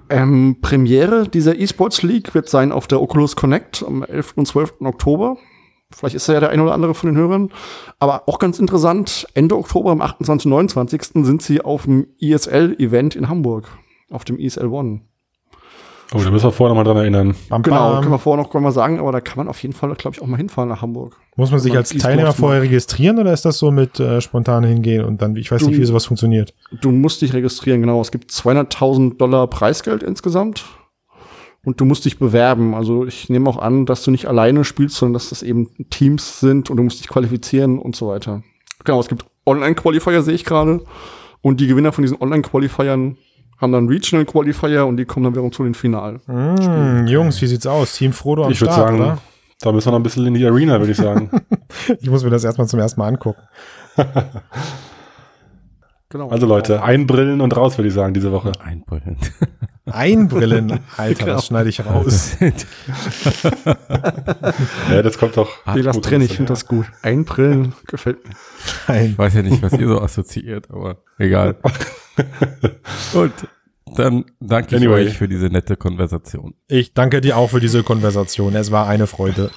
[0.09, 4.33] Ähm, Premiere dieser eSports League wird sein auf der Oculus Connect am 11.
[4.35, 4.73] und 12.
[4.81, 5.37] Oktober.
[5.95, 7.49] Vielleicht ist er ja der ein oder andere von den Hörern.
[7.99, 10.45] Aber auch ganz interessant, Ende Oktober, am 28.
[10.45, 11.01] und 29.
[11.25, 13.67] sind sie auf dem ESL-Event in Hamburg.
[14.09, 15.01] Auf dem ESL One.
[16.13, 17.35] oh, da müssen wir vorher nochmal dran erinnern.
[17.49, 18.01] Bam, Genau, bam.
[18.01, 20.21] können wir vorher noch mal sagen, aber da kann man auf jeden Fall, glaube ich,
[20.21, 21.17] auch mal hinfahren nach Hamburg.
[21.37, 24.65] Muss man sich man als Teilnehmer vorher registrieren oder ist das so mit äh, spontan
[24.65, 26.53] hingehen und dann, ich weiß nicht, Du- wie sowas funktioniert.
[26.81, 28.01] Du musst dich registrieren, genau.
[28.01, 30.65] Es gibt 200.000 Dollar Preisgeld insgesamt.
[31.63, 32.73] Und du musst dich bewerben.
[32.73, 36.39] Also ich nehme auch an, dass du nicht alleine spielst, sondern dass das eben Teams
[36.39, 38.41] sind und du musst dich qualifizieren und so weiter.
[38.83, 40.81] Genau, es gibt Online-Qualifier, sehe ich gerade.
[41.41, 43.17] Und die Gewinner von diesen Online-Qualifiern
[43.59, 46.19] haben dann Regional Qualifier und die kommen dann wiederum zu den Finalen.
[46.25, 47.93] Mm, Jungs, wie sieht's aus?
[47.93, 49.17] Team Frodo am Ich würde Start, sagen, oder?
[49.59, 51.29] da müssen wir noch ein bisschen in die Arena, würde ich sagen.
[51.99, 53.41] Ich muss mir das erstmal zum ersten Mal angucken.
[56.11, 56.29] Genau.
[56.29, 58.51] Also Leute, einbrillen und raus, würde ich sagen, diese Woche.
[58.63, 59.17] Einbrüllen.
[59.85, 61.35] Einbrillen, Alter, Genau.
[61.37, 62.37] das schneide ich raus.
[64.91, 65.49] Ja, das kommt doch.
[65.73, 66.85] nee, gut drin, ich finde das gut.
[67.01, 68.33] Einbrillen gefällt mir.
[68.87, 71.55] Ein Ich weiß ja nicht, was ihr so assoziiert, aber egal.
[73.13, 73.31] Und
[73.95, 75.05] dann danke ich Anyway.
[75.07, 76.53] euch für diese nette Konversation.
[76.67, 78.55] Ich danke dir auch für diese Konversation.
[78.55, 79.51] Es war eine Freude.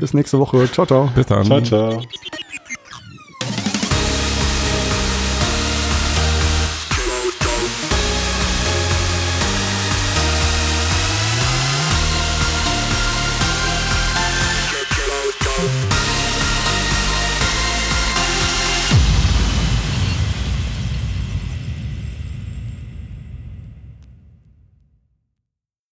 [0.00, 0.70] Bis nächste Woche.
[0.70, 1.10] Ciao, ciao.
[1.14, 1.44] Bis dann.
[1.44, 2.02] Ciao, ciao.